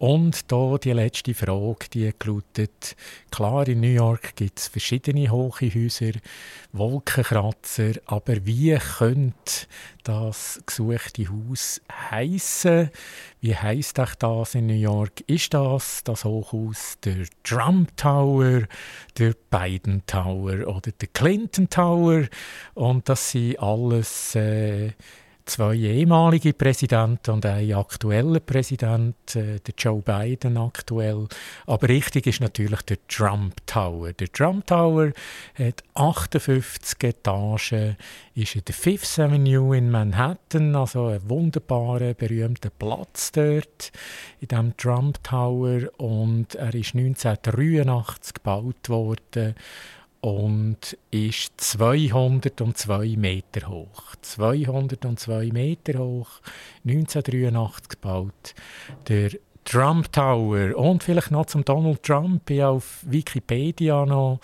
Und 0.00 0.50
da 0.50 0.78
die 0.78 0.92
letzte 0.92 1.34
Frage, 1.34 1.90
die 1.92 2.10
lautet, 2.24 2.96
klar, 3.30 3.68
in 3.68 3.80
New 3.80 3.86
York 3.86 4.34
gibt 4.34 4.58
es 4.58 4.68
verschiedene 4.68 5.30
hohe 5.30 5.50
Häuser, 5.74 6.12
Wolkenkratzer, 6.72 7.92
aber 8.06 8.46
wie 8.46 8.78
könnte 8.78 9.66
das 10.02 10.58
gesuchte 10.64 11.26
Haus 11.28 11.82
heißen? 11.92 12.88
Wie 13.42 13.54
heißt 13.54 14.00
das 14.18 14.54
in 14.54 14.68
New 14.68 14.72
York? 14.72 15.20
Ist 15.26 15.52
das 15.52 16.02
das 16.02 16.24
Hochhaus 16.24 16.96
der 17.04 17.26
Trump 17.44 17.94
Tower, 17.98 18.62
der 19.18 19.34
Biden 19.50 20.02
Tower 20.06 20.66
oder 20.66 20.92
der 20.92 21.08
Clinton 21.12 21.68
Tower? 21.68 22.24
Und 22.72 23.06
das 23.06 23.32
sind 23.32 23.58
alles 23.60 24.34
äh, 24.34 24.92
zwei 25.50 25.74
ehemalige 25.74 26.52
Präsidenten 26.52 27.32
und 27.32 27.44
ein 27.44 27.72
aktueller 27.74 28.38
Präsident, 28.38 29.34
äh, 29.34 29.58
der 29.58 29.74
Joe 29.76 30.00
Biden 30.00 30.56
aktuell. 30.56 31.26
Aber 31.66 31.88
richtig 31.88 32.28
ist 32.28 32.40
natürlich 32.40 32.82
der 32.82 32.98
Trump 33.08 33.54
Tower. 33.66 34.12
Der 34.12 34.30
Trump 34.30 34.66
Tower 34.68 35.10
hat 35.54 35.82
58 35.94 37.02
Etagen, 37.02 37.96
ist 38.34 38.54
in 38.54 38.64
der 38.64 38.74
Fifth 38.74 39.18
Avenue 39.18 39.76
in 39.76 39.90
Manhattan, 39.90 40.76
also 40.76 41.06
ein 41.06 41.28
wunderbarer, 41.28 42.14
berühmter 42.14 42.70
Platz 42.70 43.32
dort 43.32 43.90
in 44.40 44.48
dem 44.48 44.76
Trump 44.76 45.22
Tower 45.24 45.80
und 45.98 46.54
er 46.54 46.74
ist 46.74 46.94
1983 46.94 48.34
gebaut 48.34 48.88
worden 48.88 49.56
und 50.20 50.96
ist 51.10 51.52
202 51.60 53.16
Meter 53.16 53.68
hoch. 53.68 54.14
202 54.20 55.50
Meter 55.52 55.98
hoch, 55.98 56.40
1983 56.84 57.88
gebaut. 57.88 58.54
Der 59.08 59.30
Trump 59.64 60.12
Tower. 60.12 60.76
Und 60.76 61.02
vielleicht 61.04 61.30
noch 61.30 61.46
zum 61.46 61.64
Donald 61.64 62.02
Trump. 62.02 62.50
Ich 62.50 62.60
habe 62.60 62.76
auf 62.76 62.98
Wikipedia 63.06 64.04
noch 64.04 64.40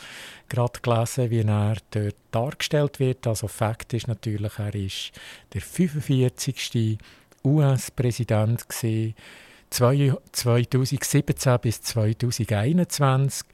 gerade 0.49 0.81
gelesen, 0.81 1.31
wie 1.31 1.41
er 1.41 1.77
dort 1.91 2.17
dargestellt 2.31 3.01
wird. 3.01 3.27
Also 3.27 3.49
Fakt 3.49 3.93
ist 3.93 4.09
natürlich, 4.09 4.59
er 4.59 4.75
ist 4.75 5.13
der 5.53 5.61
45. 5.63 6.99
US-Präsident 7.45 8.65
2017 9.71 11.59
bis 11.61 11.83
2021 11.83 13.47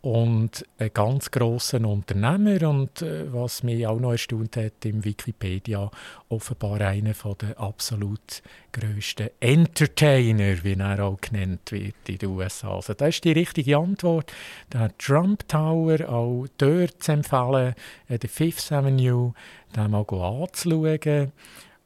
und 0.00 0.64
ein 0.78 0.90
ganz 0.94 1.30
grosser 1.30 1.84
Unternehmer 1.84 2.68
und 2.68 3.02
äh, 3.02 3.32
was 3.32 3.64
mich 3.64 3.84
auch 3.86 3.98
noch 3.98 4.12
erstaunt 4.12 4.56
hat, 4.56 4.84
im 4.84 5.04
Wikipedia 5.04 5.90
offenbar 6.28 6.80
einer 6.80 7.14
der 7.40 7.58
absolut 7.58 8.42
grössten 8.72 9.30
Entertainer, 9.40 10.62
wie 10.62 10.74
er 10.74 11.04
auch 11.04 11.20
genannt 11.20 11.72
wird 11.72 12.08
in 12.08 12.18
den 12.18 12.28
USA. 12.28 12.76
Also 12.76 12.94
das 12.94 13.16
ist 13.16 13.24
die 13.24 13.32
richtige 13.32 13.76
Antwort. 13.76 14.32
Der 14.72 14.96
Trump 14.98 15.48
Tower, 15.48 16.08
auch 16.08 16.46
dort 16.58 17.02
zu 17.02 17.12
empfehlen, 17.12 17.74
in 18.08 18.18
der 18.18 18.28
Fifth 18.28 18.70
Avenue, 18.70 19.34
den 19.74 19.90
mal 19.90 20.06
anzuschauen. 20.08 21.32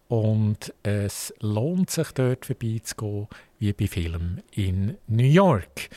Und 0.09 0.75
es 0.83 1.33
lohnt 1.41 1.89
sich 1.89 2.13
dort 2.13 2.45
vorbeizugehen, 2.45 3.29
wie 3.59 3.73
bei 3.73 3.87
Filmen 3.87 4.43
in 4.51 4.99
New 5.07 5.25
York. 5.25 5.89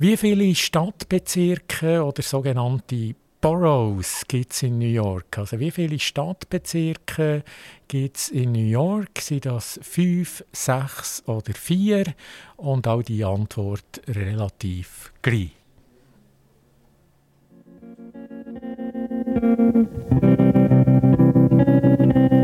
Wie 0.00 0.16
viele 0.16 0.54
Stadtbezirke 0.54 2.04
oder 2.04 2.22
sogenannte 2.22 3.16
Boroughs 3.40 4.22
gibt 4.28 4.52
es 4.52 4.62
in 4.62 4.78
New 4.78 4.86
York? 4.86 5.36
Also 5.36 5.58
wie 5.58 5.72
viele 5.72 5.98
Stadtbezirke 5.98 7.42
gibt 7.88 8.16
es 8.16 8.28
in 8.28 8.52
New 8.52 8.64
York? 8.64 9.20
Sind 9.20 9.46
das 9.46 9.80
fünf, 9.82 10.44
sechs 10.52 11.24
oder 11.26 11.52
vier? 11.52 12.14
Und 12.58 12.86
auch 12.86 13.02
die 13.02 13.24
Antwort 13.24 14.00
relativ 14.06 15.12
gleich. 15.20 15.50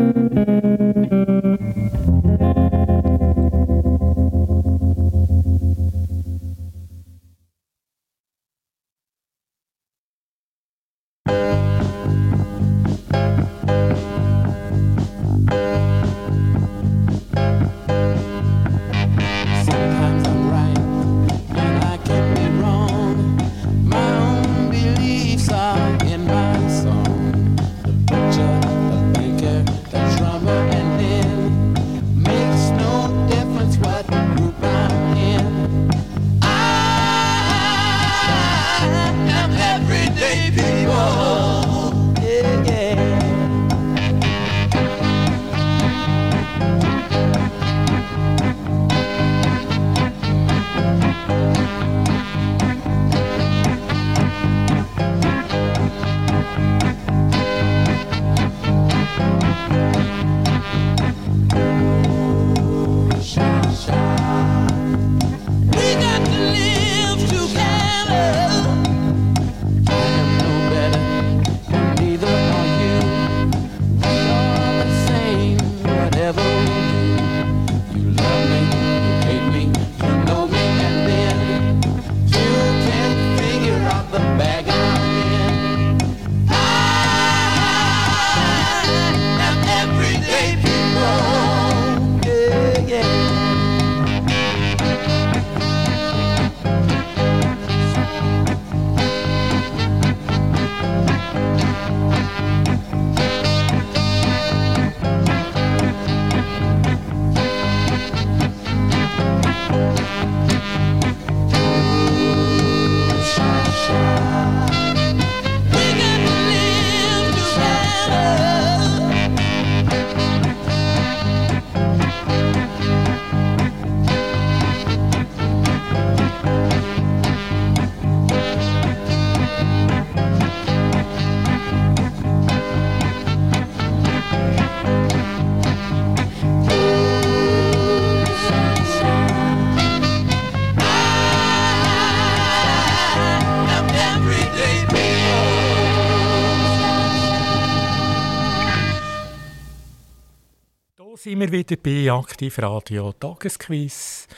Wir 151.42 151.50
wieder 151.50 151.74
bei 151.74 152.08
Aktiv 152.08 152.56
Radio 152.60 153.12
Tagesquiz. 153.14 154.28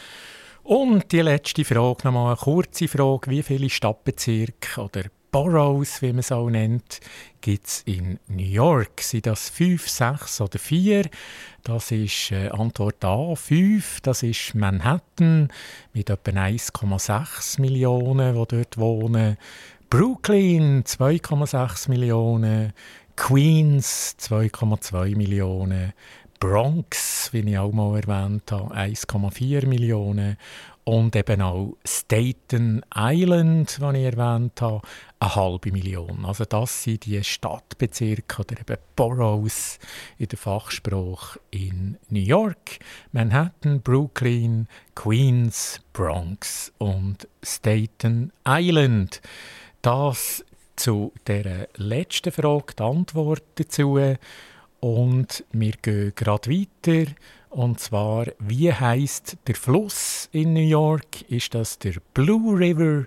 Und 0.62 1.12
die 1.12 1.20
letzte 1.20 1.62
Frage, 1.62 1.98
nochmal 2.04 2.28
eine 2.28 2.36
kurze 2.36 2.88
Frage. 2.88 3.30
Wie 3.30 3.42
viele 3.42 3.68
Stadtbezirke 3.68 4.80
oder 4.80 5.02
Boroughs, 5.30 6.00
wie 6.00 6.12
man 6.12 6.20
es 6.20 6.32
auch 6.32 6.48
nennt, 6.48 7.00
gibt 7.42 7.66
es 7.66 7.82
in 7.82 8.18
New 8.28 8.42
York? 8.42 9.02
Sind 9.02 9.26
das 9.26 9.50
fünf, 9.50 9.86
sechs 9.86 10.40
oder 10.40 10.58
vier? 10.58 11.10
Das 11.62 11.90
ist 11.90 12.32
äh, 12.32 12.48
Antwort 12.48 13.04
A, 13.04 13.34
fünf. 13.34 14.00
Das 14.00 14.22
ist 14.22 14.54
Manhattan 14.54 15.48
mit 15.92 16.08
etwa 16.08 16.30
1,6 16.30 17.60
Millionen, 17.60 18.34
die 18.34 18.56
dort 18.56 18.78
wohnen. 18.78 19.36
Brooklyn 19.90 20.84
2,6 20.84 21.90
Millionen. 21.90 22.72
Queens 23.16 24.16
2,2 24.18 25.16
Millionen. 25.16 25.92
Bronx, 26.44 27.30
wie 27.32 27.38
ich 27.38 27.56
auch 27.56 27.72
mal 27.72 27.96
erwähnt 27.96 28.52
habe, 28.52 28.74
1,4 28.74 29.66
Millionen. 29.66 30.36
Und 30.84 31.16
eben 31.16 31.40
auch 31.40 31.78
Staten 31.86 32.82
Island, 32.94 33.80
was 33.80 33.94
ich 33.94 34.04
erwähnt 34.04 34.60
habe, 34.60 34.82
eine 35.20 35.34
halbe 35.36 35.72
Million. 35.72 36.26
Also 36.26 36.44
das 36.44 36.82
sind 36.82 37.06
die 37.06 37.24
Stadtbezirke 37.24 38.42
oder 38.42 38.60
eben 38.60 38.76
Boroughs 38.94 39.78
in 40.18 40.28
der 40.28 40.36
Fachsprache 40.36 41.40
in 41.50 41.96
New 42.10 42.20
York, 42.20 42.78
Manhattan, 43.12 43.80
Brooklyn, 43.80 44.68
Queens, 44.94 45.80
Bronx 45.94 46.74
und 46.76 47.26
Staten 47.42 48.34
Island. 48.46 49.22
Das 49.80 50.44
zu 50.76 51.10
der 51.26 51.70
letzten 51.76 52.32
Frage, 52.32 52.74
die 52.78 52.82
Antwort 52.82 53.44
dazu. 53.54 53.98
Und 54.84 55.44
wir 55.50 55.72
gehen 55.80 56.12
gerade 56.14 56.50
weiter. 56.50 57.10
Und 57.48 57.80
zwar, 57.80 58.26
wie 58.38 58.70
heißt 58.70 59.38
der 59.46 59.54
Fluss 59.54 60.28
in 60.30 60.52
New 60.52 60.60
York? 60.60 61.22
Ist 61.30 61.54
das 61.54 61.78
der 61.78 61.94
Blue 62.12 62.58
River, 62.58 63.06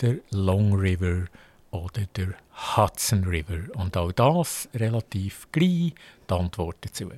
der 0.00 0.18
Long 0.30 0.74
River 0.74 1.24
oder 1.72 2.02
der 2.14 2.34
Hudson 2.76 3.24
River? 3.24 3.74
Und 3.74 3.96
auch 3.96 4.12
das 4.12 4.68
relativ 4.72 5.48
gleich 5.50 5.94
die 6.30 6.32
Antwort 6.32 6.76
dazu. 6.82 7.10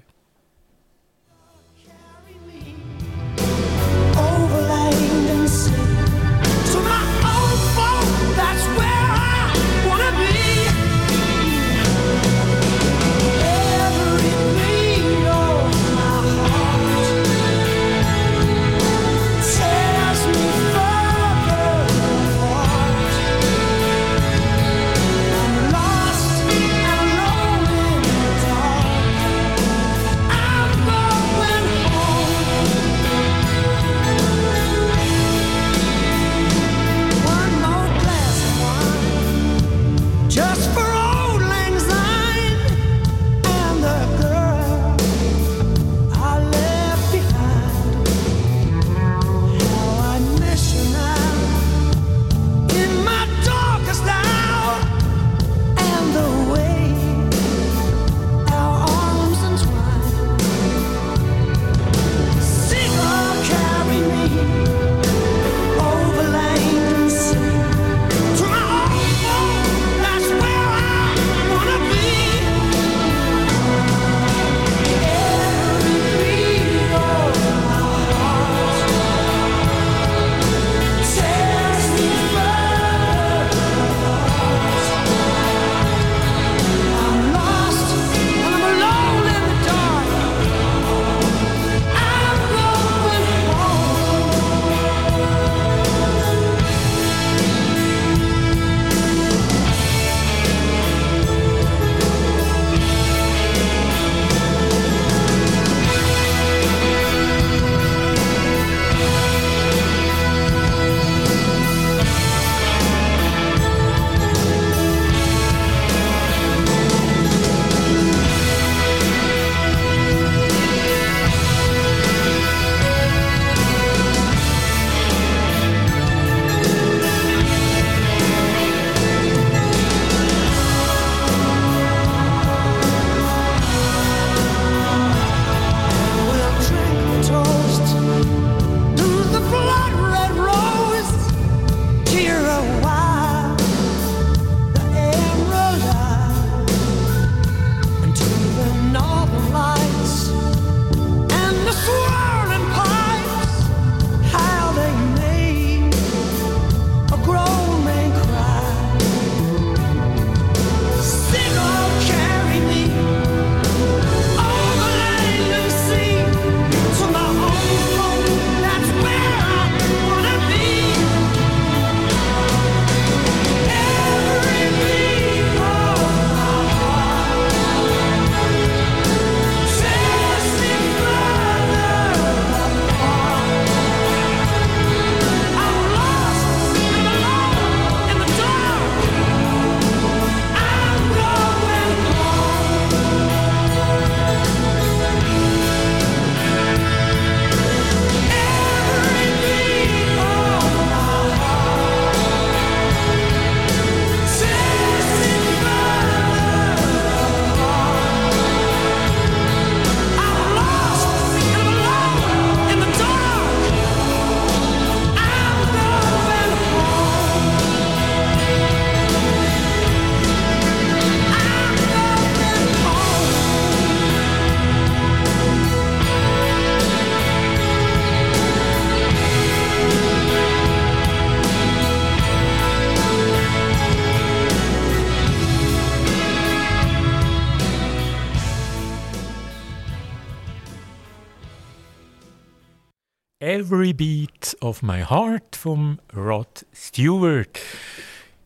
Of 244.79 244.83
My 244.83 245.03
Heart 245.03 245.57
vom 245.57 245.99
Rod 246.15 246.65
Stewart. 246.73 247.59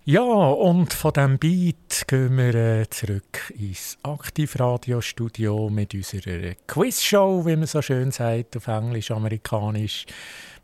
Ja, 0.05 0.22
und 0.22 0.93
von 0.95 1.12
diesem 1.12 1.39
Beat 1.39 2.05
gehen 2.07 2.37
wir 2.37 2.55
äh, 2.55 2.89
zurück 2.89 3.53
ins 3.59 3.99
Aktivradiostudio 4.03 5.68
mit 5.68 5.95
unserer 5.95 6.55
Quizshow, 6.66 7.45
wie 7.45 7.57
man 7.57 7.66
so 7.66 7.83
schön 7.83 8.11
sagt, 8.12 8.57
auf 8.57 8.66
Englisch-Amerikanisch, 8.66 10.07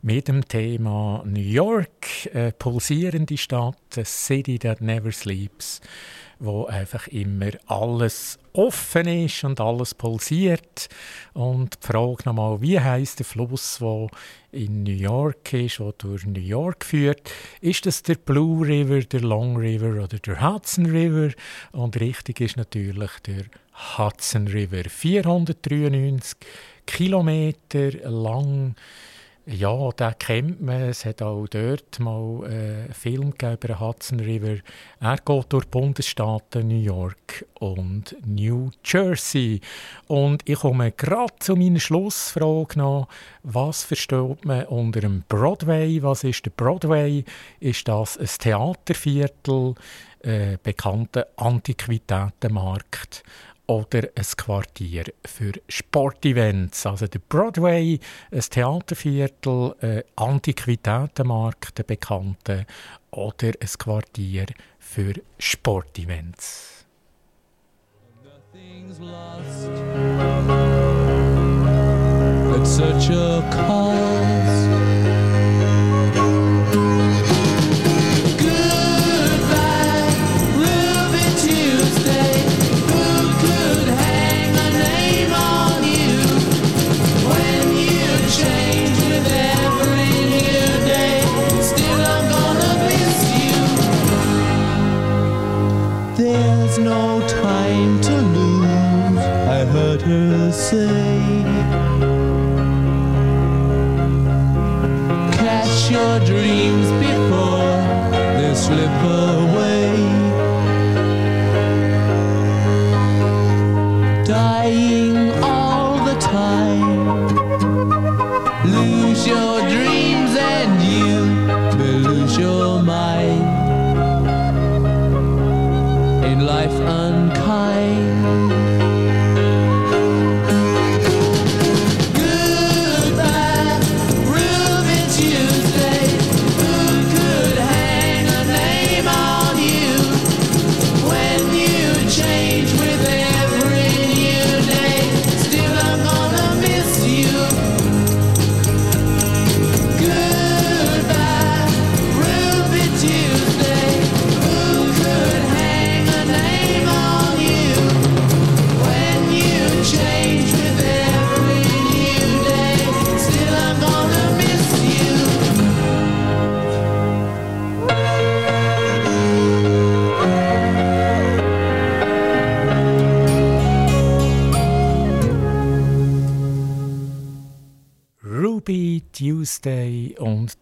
mit 0.01 0.27
dem 0.27 0.47
Thema 0.47 1.23
New 1.25 1.39
York, 1.41 2.29
eine 2.33 2.51
pulsierende 2.53 3.37
Stadt, 3.37 3.75
a 3.97 4.05
city 4.05 4.57
that 4.57 4.81
never 4.81 5.11
sleeps 5.11 5.81
wo 6.39 6.65
einfach 6.65 7.07
immer 7.07 7.51
alles 7.67 8.39
offen 8.53 9.07
ist 9.07 9.43
und 9.43 9.59
alles 9.59 9.93
pulsiert. 9.93 10.87
Und 11.33 11.77
die 11.83 11.87
Frage 11.87 12.23
nochmal, 12.25 12.61
wie 12.61 12.79
heißt 12.79 13.19
der 13.19 13.25
Fluss, 13.25 13.79
der 13.79 14.07
in 14.51 14.83
New 14.83 14.91
York 14.91 15.53
ist, 15.53 15.79
der 15.79 15.91
durch 15.97 16.25
New 16.25 16.39
York 16.39 16.85
führt? 16.85 17.29
Ist 17.59 17.85
das 17.85 18.03
der 18.03 18.15
Blue 18.15 18.65
River, 18.65 19.01
der 19.01 19.21
Long 19.21 19.57
River 19.57 20.01
oder 20.03 20.17
der 20.17 20.41
Hudson 20.41 20.85
River? 20.85 21.33
Und 21.73 21.99
richtig 21.99 22.39
ist 22.39 22.57
natürlich 22.57 23.11
der 23.27 23.43
Hudson 23.97 24.47
River. 24.47 24.89
493 24.89 26.37
Kilometer 26.85 27.91
lang 28.09 28.75
ja, 29.51 29.91
den 29.91 30.19
kennt 30.19 30.61
man. 30.61 30.81
Es 30.81 31.05
hat 31.05 31.21
auch 31.21 31.47
dort 31.47 31.99
mal 31.99 32.43
äh, 32.43 32.83
einen 32.83 32.93
Film 32.93 33.31
gegeben 33.31 33.53
über 33.53 33.67
den 33.67 33.79
Hudson 33.79 34.19
River. 34.19 34.57
Er 34.99 35.17
geht 35.17 35.45
durch 35.49 35.65
die 35.65 35.71
Bundesstaaten 35.71 36.67
New 36.67 36.79
York 36.79 37.45
und 37.59 38.15
New 38.25 38.69
Jersey. 38.83 39.59
Und 40.07 40.47
ich 40.47 40.59
komme 40.59 40.91
gerade 40.91 41.33
zu 41.39 41.55
meiner 41.55 41.79
Schlussfrage 41.79 42.77
noch. 42.77 43.07
Was 43.43 43.83
versteht 43.83 44.45
man 44.45 44.65
unter 44.65 45.01
dem 45.01 45.23
Broadway? 45.27 46.01
Was 46.03 46.23
ist 46.23 46.45
der 46.45 46.51
Broadway? 46.51 47.23
Ist 47.59 47.87
das 47.87 48.17
ein 48.17 48.27
Theaterviertel, 48.27 49.73
äh, 50.21 50.57
bekannter 50.61 51.27
Antiquitätenmarkt? 51.37 53.23
Oder 53.69 54.09
ein 54.15 54.25
Quartier 54.35 55.05
für 55.25 55.53
Sportevents. 55.67 56.85
Also 56.87 57.05
der 57.05 57.19
Broadway, 57.19 57.99
ein 58.31 58.39
Theaterviertel, 58.41 59.75
ein 59.81 60.03
Antiquitätenmarkt, 60.15 61.79
ein 61.79 61.85
bekannter, 61.85 62.65
oder 63.11 63.49
ein 63.49 63.69
Quartier 63.77 64.47
für 64.79 65.13
Sportevents. 65.37 66.85
Nothing's 68.23 68.99
lost 68.99 69.69
at 72.51 72.65
such 72.65 73.09
a 73.11 73.41
cost. 73.51 74.58
Time 97.69 98.01
to 98.01 98.15
lose, 98.35 99.25
I 99.57 99.59
heard 99.73 100.01
her 100.01 100.51
say. 100.51 101.43
Catch 105.41 105.91
your 105.91 106.15
dreams 106.31 106.87
before 107.05 107.75
they 108.37 108.53
slip 108.55 108.95
away. 109.03 109.38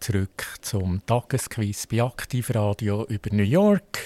Zurück 0.08 0.46
zum 0.62 1.04
Tagesquiz 1.04 1.86
bei 1.86 2.02
Aktivradio 2.02 3.04
über 3.08 3.28
New 3.30 3.42
York. 3.42 3.98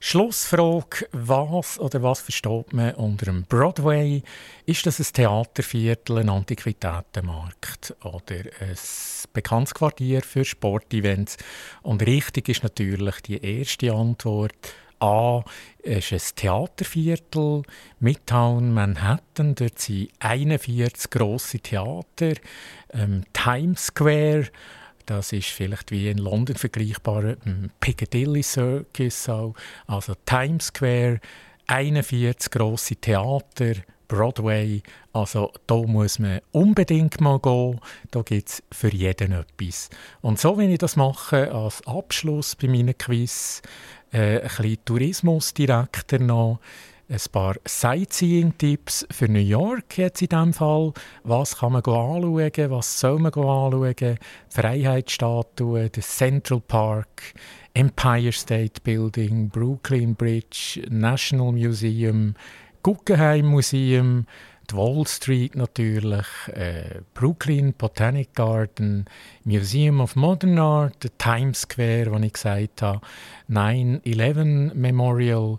Schlussfrage: 0.00 1.06
Was 1.12 1.78
oder 1.78 2.02
was 2.02 2.20
versteht 2.20 2.72
man 2.72 2.94
unter 2.94 3.26
dem 3.26 3.44
Broadway? 3.44 4.22
Ist 4.64 4.86
das 4.86 5.00
ein 5.00 5.12
Theaterviertel, 5.12 6.20
ein 6.20 6.30
Antiquitätenmarkt 6.30 7.94
oder 8.02 8.36
ein 8.60 8.78
bekanntes 9.34 9.74
Quartier 9.74 10.22
für 10.22 10.46
Sportevents? 10.46 11.36
Und 11.82 12.06
richtig 12.06 12.48
ist 12.48 12.62
natürlich 12.62 13.20
die 13.20 13.44
erste 13.44 13.92
Antwort. 13.92 14.74
A 15.00 15.42
ist 15.82 16.12
ein 16.12 16.20
Theaterviertel, 16.36 17.62
Midtown 17.98 18.72
Manhattan. 18.72 19.54
Dort 19.54 19.78
sind 19.78 20.10
41 20.20 21.10
grosse 21.10 21.58
Theater. 21.58 22.32
Ähm, 22.92 23.24
Times 23.32 23.86
Square, 23.86 24.48
das 25.10 25.32
ist 25.32 25.48
vielleicht 25.48 25.90
wie 25.90 26.08
in 26.08 26.18
London 26.18 26.54
vergleichbar, 26.54 27.34
Piccadilly 27.80 28.44
Circus 28.44 29.28
auch. 29.28 29.54
Also 29.88 30.14
Times 30.24 30.66
Square, 30.66 31.18
41 31.66 32.48
grosse 32.52 32.94
Theater, 32.94 33.74
Broadway. 34.06 34.82
Also 35.12 35.52
da 35.66 35.78
muss 35.78 36.20
man 36.20 36.40
unbedingt 36.52 37.20
mal 37.20 37.40
gehen. 37.40 37.80
Da 38.12 38.22
gibt 38.22 38.50
es 38.50 38.62
für 38.70 38.94
jeden 38.94 39.32
etwas. 39.32 39.90
Und 40.20 40.38
so, 40.38 40.56
wie 40.60 40.72
ich 40.72 40.78
das 40.78 40.94
mache, 40.94 41.52
als 41.52 41.84
Abschluss 41.88 42.54
bei 42.54 42.68
meinen 42.68 42.96
Quiz, 42.96 43.62
äh, 44.12 44.38
ein 44.38 44.42
bisschen 44.42 44.84
Tourismusdirektor 44.84 46.20
noch, 46.20 46.60
ein 47.10 47.18
paar 47.32 47.56
Sightseeing-Tipps 47.66 49.06
für 49.10 49.28
New 49.28 49.40
York 49.40 49.98
jetzt 49.98 50.22
in 50.22 50.28
diesem 50.28 50.52
Fall. 50.52 50.92
Was 51.24 51.58
kann 51.58 51.72
man 51.72 51.82
anschauen, 51.82 52.70
was 52.70 53.00
soll 53.00 53.18
man 53.18 53.32
anschauen? 53.32 53.94
Die 53.98 54.14
Freiheitsstatue, 54.48 55.90
der 55.90 56.02
Central 56.04 56.60
Park, 56.60 57.34
Empire 57.74 58.30
State 58.30 58.80
Building, 58.84 59.48
Brooklyn 59.48 60.14
Bridge, 60.14 60.82
National 60.88 61.50
Museum, 61.50 62.34
Guggenheim 62.84 63.46
Museum, 63.46 64.26
die 64.70 64.76
Wall 64.76 65.04
Street 65.08 65.56
natürlich, 65.56 66.26
äh, 66.52 67.00
Brooklyn 67.14 67.72
Botanic 67.72 68.34
Garden, 68.34 69.06
Museum 69.42 70.00
of 70.00 70.14
Modern 70.14 70.60
Art, 70.60 71.10
Times 71.18 71.62
Square, 71.62 72.12
wo 72.12 72.18
ich 72.18 72.34
gesagt 72.34 72.82
habe, 72.82 73.00
9-11 73.48 74.74
Memorial, 74.74 75.58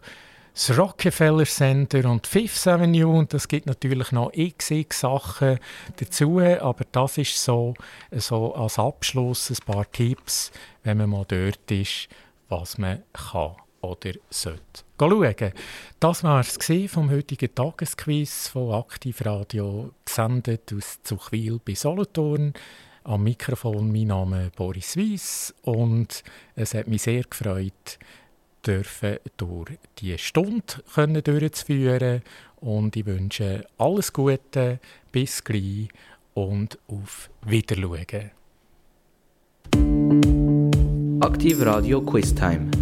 das 0.54 0.78
Rockefeller 0.78 1.46
Center 1.46 2.10
und 2.10 2.28
Fifth 2.28 2.68
Avenue 2.68 3.08
und 3.08 3.34
es 3.34 3.48
gibt 3.48 3.68
natürlich 3.68 4.12
noch 4.12 4.32
x, 4.34 4.72
x 4.72 5.00
Sachen 5.02 5.60
dazu, 5.98 6.40
aber 6.40 6.84
das 6.92 7.18
ist 7.18 7.42
so, 7.42 7.74
so 8.12 8.54
als 8.54 8.78
Abschluss 8.78 9.50
ein 9.50 9.66
paar 9.66 9.90
Tipps, 9.92 10.52
wenn 10.84 10.98
man 10.98 11.10
mal 11.10 11.26
dort 11.28 11.72
ist, 11.72 12.10
was 12.50 12.78
man 12.78 13.04
kann 13.14 13.56
oder 13.82 14.12
sollte 14.30 14.84
schauen. 15.00 15.54
Das 16.00 16.24
war 16.24 16.42
es 16.42 16.58
vom 16.92 17.10
heutigen 17.10 17.54
Tagesquiz 17.54 18.50
von 18.50 18.74
Aktivradio, 18.74 19.92
gesendet 20.06 20.74
aus 20.76 21.00
Zuchwil 21.04 21.60
bei 21.64 21.76
Solothurn. 21.76 22.54
Am 23.04 23.24
Mikrofon 23.24 23.92
mein 23.92 24.08
Name 24.08 24.52
Boris 24.56 24.96
Weiss 24.96 25.56
und 25.64 26.24
es 26.56 26.76
hat 26.76 26.88
mich 26.88 27.02
sehr 27.02 27.24
gefreut, 27.24 27.98
dürfen 28.66 29.18
durch 29.38 29.78
die 30.00 30.18
Stunde 30.18 30.64
können 30.94 31.24
durchzuführen 31.24 32.22
und 32.60 32.96
ich 32.96 33.06
wünsche 33.06 33.66
alles 33.78 34.14
Gute, 34.14 34.80
bis 35.12 35.44
gleich 35.44 35.90
und 36.34 36.78
auf 36.88 37.30
Wiedersehen. 37.46 38.32
Aktiv 41.22 41.62
Radio 41.62 42.02
Quiz 42.02 42.34
Time. 42.34 42.81